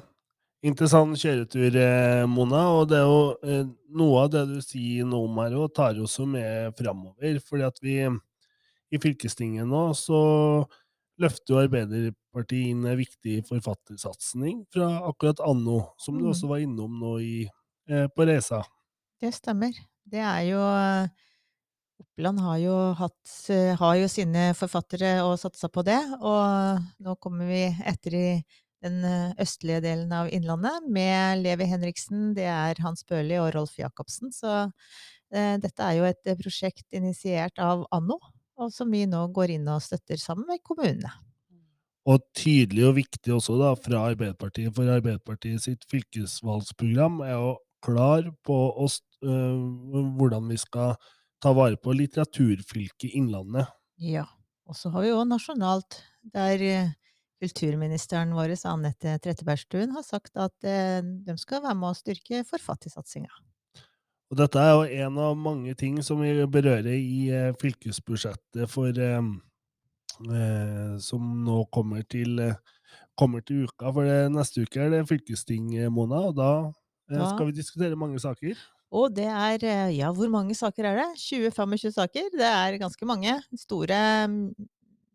interessant 0.63 1.17
kjøretur, 1.19 1.75
eh, 1.75 2.25
Mona. 2.29 2.61
Og 2.77 2.87
det 2.87 3.01
er 3.01 3.09
jo 3.09 3.23
eh, 3.43 3.65
noe 3.89 4.21
av 4.21 4.29
det 4.31 4.45
du 4.53 4.61
sier 4.63 5.09
nå 5.09 5.25
om 5.25 5.41
her 5.41 5.57
òg, 5.57 5.73
tar 5.75 5.97
jo 5.97 6.07
med 6.29 6.77
framover. 6.77 7.41
Fordi 7.43 7.65
at 7.65 7.81
vi 7.81 7.97
i 8.05 9.01
fylkestinget 9.01 9.67
nå 9.67 9.89
så 9.97 10.21
løfter 11.19 11.53
jo 11.53 11.59
Arbeiderpartiet 11.65 12.21
inn 12.51 12.85
en 12.85 12.97
viktig 12.97 13.45
forfattersatsing 13.47 14.65
fra 14.73 15.07
akkurat 15.09 15.39
anno, 15.39 15.93
som 15.97 16.17
du 16.17 16.25
Mm. 16.25 16.31
også 16.31 16.47
var 16.47 16.57
innom 16.57 16.99
nå 16.99 17.19
i, 17.21 17.49
eh, 17.89 18.07
på 18.07 18.25
reisa. 18.27 18.63
Det 19.21 19.33
stemmer. 19.33 19.71
Det 20.07 20.19
er 20.19 20.41
jo 20.51 20.59
Oppland 21.99 22.39
har 22.39 22.57
jo, 22.57 22.93
hatt, 22.93 23.49
eh, 23.49 23.75
har 23.75 23.95
jo 23.95 24.07
sine 24.07 24.53
forfattere 24.53 25.23
og 25.23 25.37
satsa 25.39 25.69
på 25.71 25.83
det, 25.83 25.99
og 26.19 26.79
nå 26.99 27.15
kommer 27.23 27.47
vi 27.47 27.63
etter 27.85 28.13
i 28.13 28.43
den 28.83 29.03
eh, 29.03 29.33
østlige 29.39 29.81
delen 29.81 30.11
av 30.11 30.27
Innlandet 30.29 30.89
med 30.91 31.41
Levi 31.41 31.63
Henriksen, 31.65 32.33
det 32.35 32.43
er 32.51 32.75
Hans 32.83 33.03
Børli 33.07 33.39
og 33.39 33.53
Rolf 33.55 33.77
Jacobsen. 33.79 34.29
Så 34.35 34.71
eh, 35.31 35.55
dette 35.57 35.79
er 35.79 35.93
jo 36.01 36.03
et 36.03 36.19
eh, 36.27 36.35
prosjekt 36.35 36.85
initiert 36.91 37.57
av 37.63 37.85
Anno, 37.95 38.19
og 38.59 38.71
som 38.75 38.91
vi 38.91 39.05
nå 39.07 39.27
går 39.33 39.55
inn 39.55 39.67
og 39.71 39.81
støtter 39.81 40.19
sammen 40.19 40.47
med 40.51 40.63
kommunene. 40.67 41.11
Og 42.05 42.21
tydelig 42.37 42.85
og 42.85 42.97
viktig 42.99 43.33
også 43.33 43.57
da, 43.57 43.71
fra 43.81 44.03
Arbeiderpartiet, 44.11 44.73
for 44.75 44.89
Arbeiderpartiet 44.93 45.63
sitt 45.63 45.87
fylkesvalgsprogram 45.89 47.23
er 47.25 47.33
jo 47.33 47.55
klar 47.85 48.27
på 48.45 48.57
oss, 48.81 48.99
øh, 49.25 50.11
hvordan 50.17 50.51
vi 50.51 50.57
skal 50.61 50.93
ta 51.41 51.53
vare 51.53 51.79
på 51.81 51.95
litteraturfylket 51.97 53.17
Innlandet. 53.17 53.71
Ja. 53.97 54.27
Og 54.65 54.77
så 54.77 54.89
har 54.93 55.05
vi 55.05 55.11
jo 55.11 55.25
nasjonalt, 55.29 55.99
der 56.33 56.61
eh, 56.65 56.93
kulturministeren 57.41 58.33
vår, 58.37 58.55
Anette 58.69 59.17
Trettebergstuen, 59.21 59.93
har 59.93 60.05
sagt 60.05 60.37
at 60.37 60.55
øh, 60.65 61.01
de 61.25 61.35
skal 61.41 61.61
være 61.65 61.77
med 61.77 61.91
å 61.91 61.97
styrke 61.97 62.41
forfattersatsinga. 62.49 63.33
Og 64.33 64.39
dette 64.39 64.61
er 64.61 64.71
jo 64.73 65.05
en 65.05 65.19
av 65.21 65.35
mange 65.37 65.75
ting 65.77 65.99
som 66.03 66.21
vi 66.23 66.33
berører 66.49 66.95
i 66.95 67.27
øh, 67.29 67.51
fylkesbudsjettet 67.61 68.71
for 68.71 68.89
eh, 68.89 69.21
Som 71.01 71.43
nå 71.45 71.65
kommer 71.73 72.03
til, 72.07 72.39
eh, 72.39 72.55
kommer 73.17 73.41
til 73.45 73.65
uka. 73.67 73.91
For 73.93 74.03
det, 74.07 74.31
neste 74.31 74.63
uke 74.65 74.79
er 74.85 74.89
det 74.93 75.07
fylkesting, 75.09 75.73
eh, 75.77 75.89
Mona, 75.89 76.21
og 76.29 76.35
da 76.37 76.49
eh, 77.11 77.17
Ja. 77.19 77.27
skal 77.33 77.47
vi 77.47 77.51
diskutere 77.59 77.95
mange 77.95 78.19
saker. 78.19 78.55
Og 78.91 79.13
det 79.15 79.25
er 79.27 79.59
eh, 79.65 79.97
Ja, 79.97 80.11
hvor 80.13 80.29
mange 80.29 80.55
saker 80.55 80.85
er 80.85 80.95
det? 81.01 81.09
20-25 81.19 81.91
saker? 81.93 82.29
Det 82.31 82.41
er 82.47 82.77
ganske 82.79 83.05
mange. 83.05 83.41
Store 83.57 84.27
mm, 84.27 84.53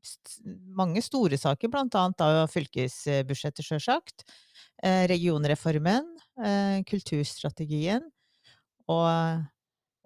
st- 0.04 0.56
Mange 0.76 1.00
store 1.02 1.36
saker, 1.38 1.68
blant 1.68 1.94
annet 1.94 2.16
da 2.18 2.46
fylkesbudsjettet, 2.46 3.64
sjølsagt. 3.64 4.24
Eh, 4.82 5.06
regionreformen, 5.08 6.06
eh, 6.42 6.82
kulturstrategien 6.88 8.02
og, 8.88 9.44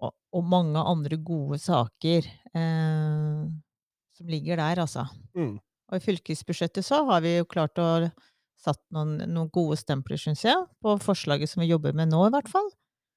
og, 0.03 0.11
og 0.35 0.43
mange 0.43 0.77
andre 0.83 1.15
gode 1.17 1.59
saker 1.63 2.27
eh, 2.53 3.45
som 4.15 4.29
ligger 4.31 4.59
der, 4.61 4.81
altså. 4.85 5.05
Mm. 5.37 5.57
Og 5.91 5.99
i 5.99 6.03
fylkesbudsjettet 6.03 6.85
så 6.85 7.03
har 7.09 7.21
vi 7.25 7.35
jo 7.37 7.49
klart 7.49 7.77
å 7.81 7.89
satt 8.65 8.81
noen, 8.95 9.19
noen 9.29 9.51
gode 9.53 9.77
stempler, 9.79 10.19
syns 10.19 10.45
jeg, 10.45 10.65
på 10.81 10.95
forslaget 11.03 11.51
som 11.51 11.61
vi 11.63 11.69
jobber 11.69 11.95
med 11.97 12.09
nå, 12.11 12.23
i 12.27 12.33
hvert 12.33 12.49
fall. 12.51 12.67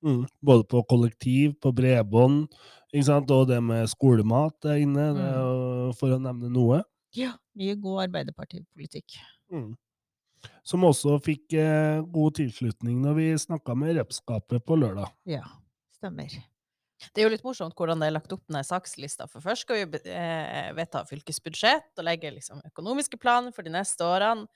Mm. 0.05 0.23
Både 0.45 0.67
på 0.71 0.83
kollektiv, 0.91 1.57
på 1.63 1.73
bredbånd, 1.75 2.47
og 2.95 3.43
det 3.51 3.59
med 3.65 3.91
skolemat 3.91 4.57
der 4.65 4.83
inne, 4.85 5.11
det 5.17 5.27
er 5.27 5.97
for 5.99 6.15
å 6.15 6.21
nevne 6.23 6.51
noe. 6.53 6.83
Ja. 7.17 7.35
Mye 7.59 7.75
god 7.81 8.05
arbeiderpartipolitikk. 8.07 9.17
Mm. 9.51 9.73
Som 10.63 10.85
også 10.87 11.17
fikk 11.25 11.57
eh, 11.59 12.05
god 12.15 12.37
tilslutning 12.39 13.01
når 13.03 13.17
vi 13.17 13.27
snakka 13.43 13.75
med 13.75 13.97
Repskapet 13.99 14.63
på 14.63 14.77
lørdag. 14.79 15.11
Ja, 15.27 15.43
stemmer. 15.97 16.31
Det 17.15 17.23
er 17.23 17.29
jo 17.29 17.31
litt 17.31 17.45
morsomt 17.47 17.77
hvordan 17.79 18.01
det 18.03 18.09
er 18.09 18.15
lagt 18.17 18.33
opp 18.35 18.43
denne 18.49 18.65
sakslista. 18.67 19.29
For 19.31 19.41
først 19.45 19.63
skal 19.67 19.85
vi 19.87 20.01
eh, 20.11 20.73
vedta 20.75 21.05
fylkesbudsjett 21.07 21.99
og 22.01 22.05
legge 22.09 22.33
liksom 22.35 22.59
økonomiske 22.67 23.21
planer 23.23 23.55
for 23.55 23.63
de 23.63 23.71
neste 23.71 24.03
årene. 24.03 24.49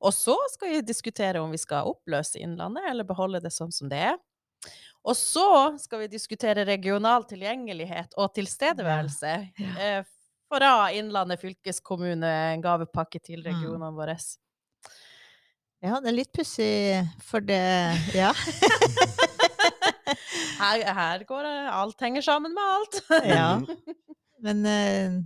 Og 0.00 0.14
så 0.16 0.36
skal 0.54 0.72
vi 0.72 0.80
diskutere 0.88 1.42
om 1.44 1.52
vi 1.52 1.60
skal 1.60 1.90
oppløse 1.92 2.40
Innlandet 2.40 2.88
eller 2.88 3.04
beholde 3.04 3.42
det 3.44 3.52
sånn 3.52 3.72
som 3.72 3.88
det 3.92 4.00
er. 4.14 4.16
Og 5.04 5.16
så 5.16 5.44
skal 5.80 6.02
vi 6.02 6.10
diskutere 6.12 6.64
regional 6.68 7.24
tilgjengelighet 7.28 8.16
og 8.20 8.32
tilstedeværelse. 8.36 9.34
Ja. 9.60 9.76
Eh, 9.80 10.02
fra 10.50 10.90
Innlandet 10.96 11.38
fylkeskommune, 11.40 12.26
en 12.56 12.62
gavepakke 12.64 13.20
til 13.22 13.38
Mm. 13.44 13.46
regionene 13.52 13.92
våre. 13.94 14.16
Ja, 15.80 16.00
det 16.00 16.08
er 16.10 16.16
litt 16.16 16.32
pussig, 16.32 17.06
for 17.22 17.40
det 17.40 17.60
Ja. 18.14 18.32
Her, 20.60 20.86
her 20.96 21.26
går 21.28 21.46
det 21.46 21.56
Alt 21.80 22.06
henger 22.06 22.24
sammen 22.24 22.56
med 22.56 22.72
alt. 22.76 23.02
ja. 23.26 23.50
Mm. 23.58 24.08
Men 24.40 24.64
eh, 24.68 25.20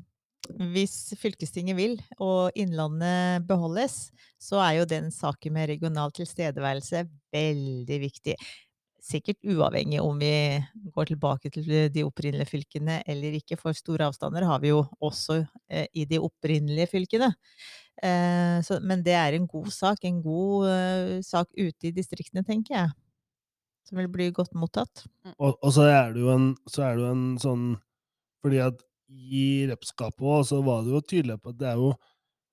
hvis 0.75 1.15
fylkestinget 1.21 1.77
vil, 1.79 1.97
og 2.19 2.53
Innlandet 2.59 3.47
beholdes, 3.49 4.11
så 4.41 4.61
er 4.65 4.81
jo 4.81 4.91
den 4.91 5.11
saken 5.15 5.55
med 5.57 5.71
regional 5.71 6.13
tilstedeværelse 6.15 7.05
veldig 7.35 7.99
viktig. 8.03 8.37
Sikkert 9.05 9.41
uavhengig 9.45 10.01
om 10.01 10.19
vi 10.21 10.33
går 10.93 11.11
tilbake 11.13 11.51
til 11.53 11.69
de 11.93 12.05
opprinnelige 12.07 12.49
fylkene 12.49 13.03
eller 13.07 13.37
ikke, 13.37 13.59
for 13.61 13.77
store 13.77 14.09
avstander 14.09 14.47
har 14.49 14.63
vi 14.63 14.73
jo 14.73 14.83
også 15.05 15.43
eh, 15.69 15.87
i 15.93 16.07
de 16.09 16.21
opprinnelige 16.25 16.89
fylkene. 16.93 17.31
Eh, 18.03 18.59
så, 18.65 18.81
men 18.83 19.05
det 19.05 19.15
er 19.17 19.37
en 19.37 19.49
god 19.49 19.71
sak, 19.73 20.05
en 20.05 20.23
god 20.25 20.69
eh, 20.73 21.19
sak 21.25 21.51
ute 21.57 21.91
i 21.91 21.95
distriktene, 21.95 22.45
tenker 22.47 22.79
jeg. 22.79 22.95
Som 23.85 24.01
vil 24.01 24.09
bli 24.13 24.31
godt 24.33 24.55
mottatt. 24.57 25.05
Og, 25.37 25.55
og 25.59 25.71
så 25.75 25.87
er 25.91 26.15
det 26.15 26.25
jo 26.25 26.33
en, 26.33 26.51
så 26.71 26.87
er 26.87 26.97
det 26.97 27.05
jo 27.05 27.13
en 27.13 27.29
sånn 27.41 27.69
Fordi 28.45 28.61
at 28.65 28.83
i 29.15 29.69
Repskapet 29.71 30.25
òg, 30.25 30.43
så 30.49 30.59
var 30.65 30.83
det 30.83 30.95
jo 30.95 31.03
tydelig 31.05 31.37
på 31.43 31.53
at 31.53 31.59
det 31.61 31.69
er 31.71 31.81
jo 31.81 31.91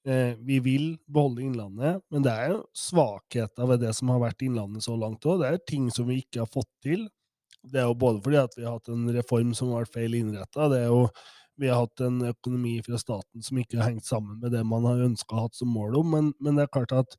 eh, 0.05 0.35
Vi 0.45 0.59
vil 0.63 0.85
beholde 1.07 1.45
Innlandet, 1.45 2.03
men 2.11 2.25
det 2.25 2.35
er 2.35 2.53
jo 2.53 2.59
svakheter 2.77 3.69
ved 3.71 3.81
det 3.85 3.95
som 3.97 4.11
har 4.13 4.21
vært 4.21 4.45
Innlandet 4.45 4.85
så 4.85 4.97
langt 4.99 5.25
òg. 5.25 5.41
Det 5.41 5.47
er 5.47 5.57
jo 5.57 5.65
ting 5.71 5.89
som 5.95 6.09
vi 6.11 6.21
ikke 6.21 6.43
har 6.43 6.51
fått 6.51 6.69
til. 6.83 7.07
Det 7.61 7.81
er 7.81 7.89
jo 7.89 7.97
både 7.97 8.23
fordi 8.25 8.41
at 8.41 8.57
vi 8.57 8.65
har 8.65 8.77
hatt 8.77 8.91
en 8.91 9.07
reform 9.15 9.53
som 9.57 9.71
har 9.71 9.85
vært 9.85 9.95
feil 9.95 10.17
innretta, 10.17 10.67
det 10.71 10.83
er 10.83 10.89
jo 10.89 11.05
vi 11.61 11.69
har 11.69 11.83
hatt 11.83 12.01
en 12.01 12.23
økonomi 12.25 12.79
fra 12.81 12.97
staten 12.97 13.43
som 13.45 13.59
ikke 13.61 13.77
har 13.77 13.91
hengt 13.91 14.07
sammen 14.07 14.39
med 14.41 14.53
det 14.55 14.63
man 14.65 14.85
har 14.87 15.03
ønska 15.05 15.35
å 15.35 15.43
ha 15.43 15.49
som 15.53 15.69
mål 15.69 15.99
om, 15.99 16.07
men, 16.15 16.31
men 16.41 16.57
det 16.57 16.65
er 16.65 16.71
klart 16.73 16.95
at 16.95 17.17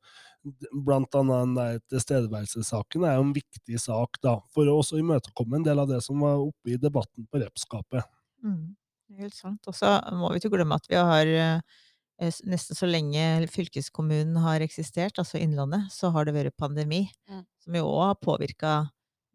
blant 0.85 1.15
annet 1.15 1.55
der 1.57 1.79
tilstedeværelsessaken 1.93 3.05
er 3.07 3.17
jo 3.17 3.25
en 3.27 3.35
viktig 3.35 3.79
sak 3.81 4.19
da, 4.23 4.37
for 4.53 4.67
å 4.67 4.79
også 4.81 4.99
imøtekomme 5.01 5.59
en 5.59 5.67
del 5.67 5.81
av 5.83 5.89
det 5.91 6.01
som 6.05 6.19
var 6.23 6.41
oppe 6.43 6.75
i 6.75 6.79
debatten 6.81 7.27
på 7.31 7.41
Repskapet. 7.43 8.03
Mm, 8.43 8.75
helt 9.21 9.37
sant. 9.37 9.63
Og 9.71 9.77
så 9.77 9.95
må 10.15 10.33
vi 10.33 10.41
ikke 10.41 10.53
glemme 10.57 10.79
at 10.79 10.89
vi 10.91 10.99
har 10.99 11.31
eh, 11.31 11.79
nesten 12.47 12.77
så 12.77 12.89
lenge 12.89 13.47
fylkeskommunen 13.51 14.37
har 14.43 14.63
eksistert, 14.65 15.19
altså 15.21 15.39
Innlandet, 15.41 15.87
så 15.93 16.11
har 16.13 16.27
det 16.27 16.35
vært 16.37 16.59
pandemi, 16.59 17.05
Mm. 17.29 17.45
som 17.63 17.75
jo 17.79 17.87
òg 17.87 18.03
har 18.09 18.19
påvirka 18.19 18.73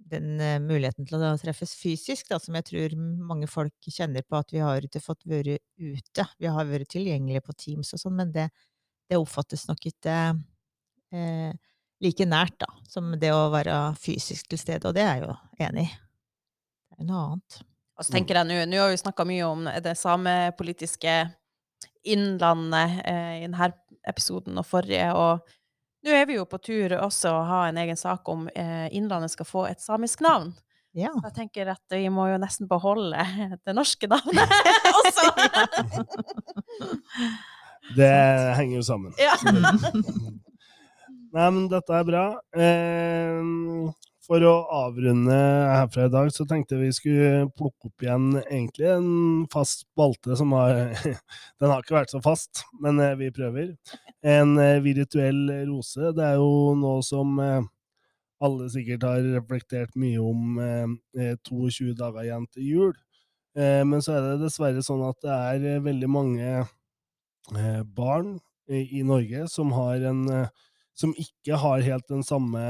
den 0.08 0.40
eh, 0.40 0.58
muligheten 0.62 1.06
til 1.08 1.18
å 1.18 1.32
treffes 1.40 1.74
fysisk, 1.76 2.28
da, 2.30 2.38
som 2.40 2.56
jeg 2.56 2.66
tror 2.68 2.94
mange 2.98 3.48
folk 3.50 3.74
kjenner 3.88 4.24
på 4.24 4.38
at 4.38 4.52
vi 4.54 4.62
har 4.62 4.84
ikke 4.84 5.02
fått 5.02 5.24
vært 5.28 5.58
ute. 5.78 6.26
Vi 6.38 6.52
har 6.52 6.68
vært 6.68 6.92
tilgjengelige 6.94 7.44
på 7.44 7.56
Teams 7.58 7.92
og 7.96 8.02
sånn, 8.04 8.16
men 8.20 8.32
det, 8.32 8.48
det 9.10 9.18
oppfattes 9.20 9.66
nok 9.68 9.88
ikke 9.90 10.14
eh, 11.12 11.50
like 12.04 12.26
nært 12.28 12.58
da, 12.60 12.68
som 12.88 13.10
det 13.18 13.32
å 13.34 13.48
være 13.52 13.78
fysisk 14.00 14.50
til 14.52 14.60
stede, 14.60 14.88
og 14.88 14.96
det 14.96 15.04
er 15.04 15.18
jeg 15.18 15.26
jo 15.26 15.34
enig 15.66 15.88
i. 15.88 15.90
Det 16.88 17.02
er 17.02 17.10
noe 17.10 17.24
annet. 17.26 17.60
Og 17.98 18.06
så 18.06 18.14
tenker 18.14 18.38
jeg 18.38 18.46
nå, 18.46 18.58
nå 18.70 18.80
har 18.82 18.92
vi 18.92 19.00
snakka 19.00 19.26
mye 19.26 19.46
om 19.48 19.66
det 19.82 19.96
samepolitiske 19.98 21.18
innlandet 22.08 23.00
eh, 23.04 23.34
i 23.40 23.46
denne 23.48 23.72
episoden 24.08 24.60
og 24.60 24.66
forrige, 24.66 25.10
og 25.18 25.56
nå 26.06 26.14
er 26.14 26.28
vi 26.28 26.38
jo 26.38 26.46
på 26.48 26.60
tur 26.62 26.94
også 27.00 27.32
å 27.34 27.44
ha 27.48 27.60
en 27.68 27.78
egen 27.82 27.98
sak 27.98 28.28
om 28.30 28.46
eh, 28.54 28.86
Innlandet 28.94 29.34
skal 29.34 29.48
få 29.48 29.64
et 29.66 29.82
samisk 29.82 30.22
navn. 30.22 30.52
Ja. 30.96 31.10
Så 31.12 31.26
jeg 31.26 31.36
tenker 31.36 31.72
at 31.74 31.94
vi 31.94 32.06
må 32.10 32.28
jo 32.30 32.38
nesten 32.40 32.70
beholde 32.70 33.24
det 33.66 33.74
norske 33.76 34.08
navnet 34.10 34.54
også. 35.02 35.26
Det 37.98 38.12
henger 38.58 38.78
jo 38.78 38.84
sammen. 38.86 39.18
Ja. 39.18 39.34
Nei, 41.28 41.48
men 41.52 41.66
dette 41.68 41.92
er 41.92 42.04
bra. 42.08 42.22
Eh, 42.56 43.40
for 44.28 44.44
å 44.44 44.54
avrunde 44.76 45.34
herfra 45.34 46.04
i 46.08 46.12
dag, 46.12 46.28
så 46.32 46.44
tenkte 46.48 46.76
jeg 46.76 46.84
vi 46.86 46.96
skulle 46.96 47.48
plukke 47.56 47.88
opp 47.88 48.04
igjen 48.04 48.26
egentlig 48.42 48.90
en 48.92 49.10
fast 49.52 49.86
spalte 49.86 50.36
som 50.36 50.52
har 50.56 50.92
Den 51.60 51.72
har 51.72 51.80
ikke 51.80 51.96
vært 51.96 52.12
så 52.12 52.20
fast, 52.24 52.64
men 52.84 53.00
eh, 53.00 53.16
vi 53.20 53.30
prøver. 53.32 53.74
En 54.24 54.56
eh, 54.60 54.80
virtuell 54.84 55.42
rose. 55.68 56.12
Det 56.16 56.24
er 56.24 56.36
jo 56.40 56.74
noe 56.80 57.00
som 57.04 57.36
eh, 57.44 57.68
alle 58.44 58.68
sikkert 58.72 59.04
har 59.08 59.24
reflektert 59.38 59.96
mye 60.00 60.20
om 60.20 60.60
eh, 60.64 60.96
eh, 61.16 61.36
22 61.48 61.94
dager 61.98 62.24
igjen 62.24 62.48
til 62.52 62.72
jul. 62.72 62.96
Men 63.58 63.98
så 64.04 64.12
er 64.14 64.20
det 64.22 64.44
dessverre 64.44 64.82
sånn 64.86 65.00
at 65.02 65.16
det 65.24 65.34
er 65.34 65.80
veldig 65.82 66.08
mange 66.12 66.50
barn 67.96 68.36
i, 68.70 69.00
Norge 69.02 69.48
som 69.50 69.72
har 69.74 70.04
en 70.06 70.20
som 70.98 71.14
ikke 71.16 71.58
har 71.62 71.84
helt 71.86 72.08
den 72.10 72.24
samme 72.26 72.62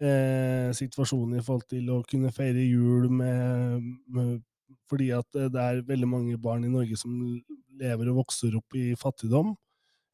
eh, 0.00 0.70
situasjonen 0.76 1.38
i 1.38 1.44
forhold 1.44 1.68
til 1.70 1.90
å 1.92 2.02
kunne 2.08 2.32
feire 2.34 2.64
jul 2.64 3.10
med, 3.12 3.90
med 4.08 4.38
Fordi 4.90 5.10
at 5.14 5.26
det 5.34 5.50
det 5.54 5.62
er 5.62 5.82
veldig 5.86 6.08
mange 6.08 6.38
barn 6.38 6.64
i 6.64 6.70
Norge 6.70 6.96
som 6.98 7.12
lever 7.80 8.10
og 8.10 8.24
vokser 8.24 8.56
opp 8.58 8.74
i 8.78 8.94
fattigdom. 8.98 9.52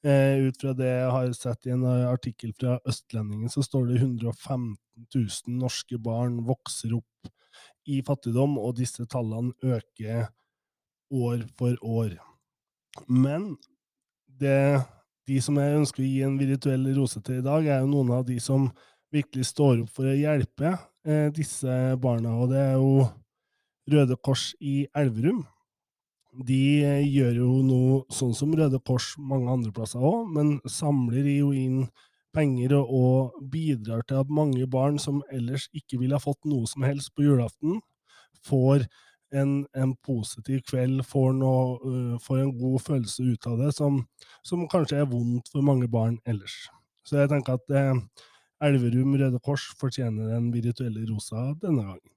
Eh, 0.06 0.38
ut 0.46 0.60
fra 0.60 0.74
det 0.76 0.86
jeg 0.86 1.10
har 1.10 1.32
sett 1.34 1.66
i 1.66 1.72
en 1.74 1.84
eh, 1.88 2.04
artikkel 2.06 2.52
fra 2.54 2.76
Østlendingen, 2.86 3.48
så 3.50 3.64
står 3.64 3.88
det 3.88 4.02
115 4.02 4.76
000 5.14 5.56
norske 5.58 5.98
barn 5.98 6.42
vokser 6.46 6.92
opp 6.98 7.30
i 7.90 8.02
fattigdom, 8.06 8.58
og 8.60 8.76
disse 8.78 9.06
tallene 9.10 9.54
øker 9.64 10.28
år 11.10 11.46
for 11.58 11.80
år. 11.82 12.14
Men 13.08 13.56
det, 14.26 14.84
de 15.26 15.40
som 15.42 15.58
jeg 15.58 15.78
ønsker 15.80 16.04
å 16.04 16.06
gi 16.08 16.22
en 16.26 16.38
virtuell 16.38 16.86
rose 16.96 17.20
til 17.24 17.40
i 17.40 17.44
dag, 17.44 17.66
er 17.66 17.82
jo 17.82 17.90
noen 17.90 18.12
av 18.18 18.26
de 18.28 18.38
som 18.42 18.68
virkelig 19.14 19.50
står 19.50 19.82
opp 19.84 19.92
for 19.96 20.08
å 20.08 20.16
hjelpe 20.16 20.72
eh, 21.06 21.28
disse 21.34 21.76
barna, 22.02 22.36
og 22.38 22.52
det 22.52 22.62
er 22.62 22.74
jo 22.78 23.06
Røde 23.90 24.16
Kors 24.18 24.50
i 24.58 24.80
Elverum. 24.98 25.44
De 26.46 26.62
eh, 26.84 27.06
gjør 27.06 27.40
jo 27.42 27.50
noe 27.66 28.00
sånn 28.12 28.34
som 28.36 28.54
Røde 28.56 28.80
Kors 28.86 29.14
mange 29.18 29.50
andre 29.52 29.72
plasser 29.74 30.02
òg, 30.02 30.26
men 30.34 30.56
samler 30.70 31.28
jo 31.36 31.52
inn 31.56 31.86
penger 32.36 32.76
og, 32.82 33.36
bidrar 33.50 34.02
til 34.04 34.20
at 34.20 34.32
mange 34.32 34.66
barn 34.68 34.98
som 35.00 35.22
ellers 35.32 35.70
ikke 35.76 36.00
ville 36.02 36.18
ha 36.18 36.22
fått 36.22 36.42
noe 36.48 36.68
som 36.68 36.84
helst 36.84 37.14
på 37.16 37.24
julaften, 37.24 37.80
får 38.44 38.84
en, 39.40 39.52
en 39.76 39.92
positiv 40.06 40.62
kveld, 40.70 41.02
får, 41.06 41.34
noe, 41.38 41.76
uh, 41.82 42.14
får 42.22 42.42
en 42.42 42.54
god 42.58 42.82
følelse 42.84 43.26
ut 43.26 43.50
av 43.50 43.60
det, 43.60 43.72
som, 43.76 44.00
som 44.46 44.64
kanskje 44.72 45.02
er 45.02 45.10
vondt 45.10 45.50
for 45.52 45.66
mange 45.66 45.88
barn 45.90 46.18
ellers. 46.28 46.56
Så 47.06 47.20
jeg 47.20 47.30
tenker 47.32 47.58
at 47.58 47.76
uh, 47.76 48.00
Elverum 48.66 49.16
Røde 49.20 49.40
Kors 49.44 49.68
fortjener 49.80 50.32
den 50.32 50.48
virtuelle 50.54 51.04
rosa 51.10 51.50
denne 51.62 51.84
gangen. 51.84 52.14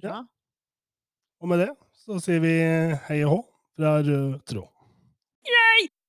Bra. 0.00 0.20
Og 1.40 1.48
med 1.52 1.64
det 1.64 1.70
så 2.00 2.18
sier 2.22 2.42
vi 2.42 2.56
hei 3.06 3.22
og 3.26 3.32
hå 3.34 3.40
fra 3.78 3.96
Rød 4.04 4.38
tråd. 4.48 4.79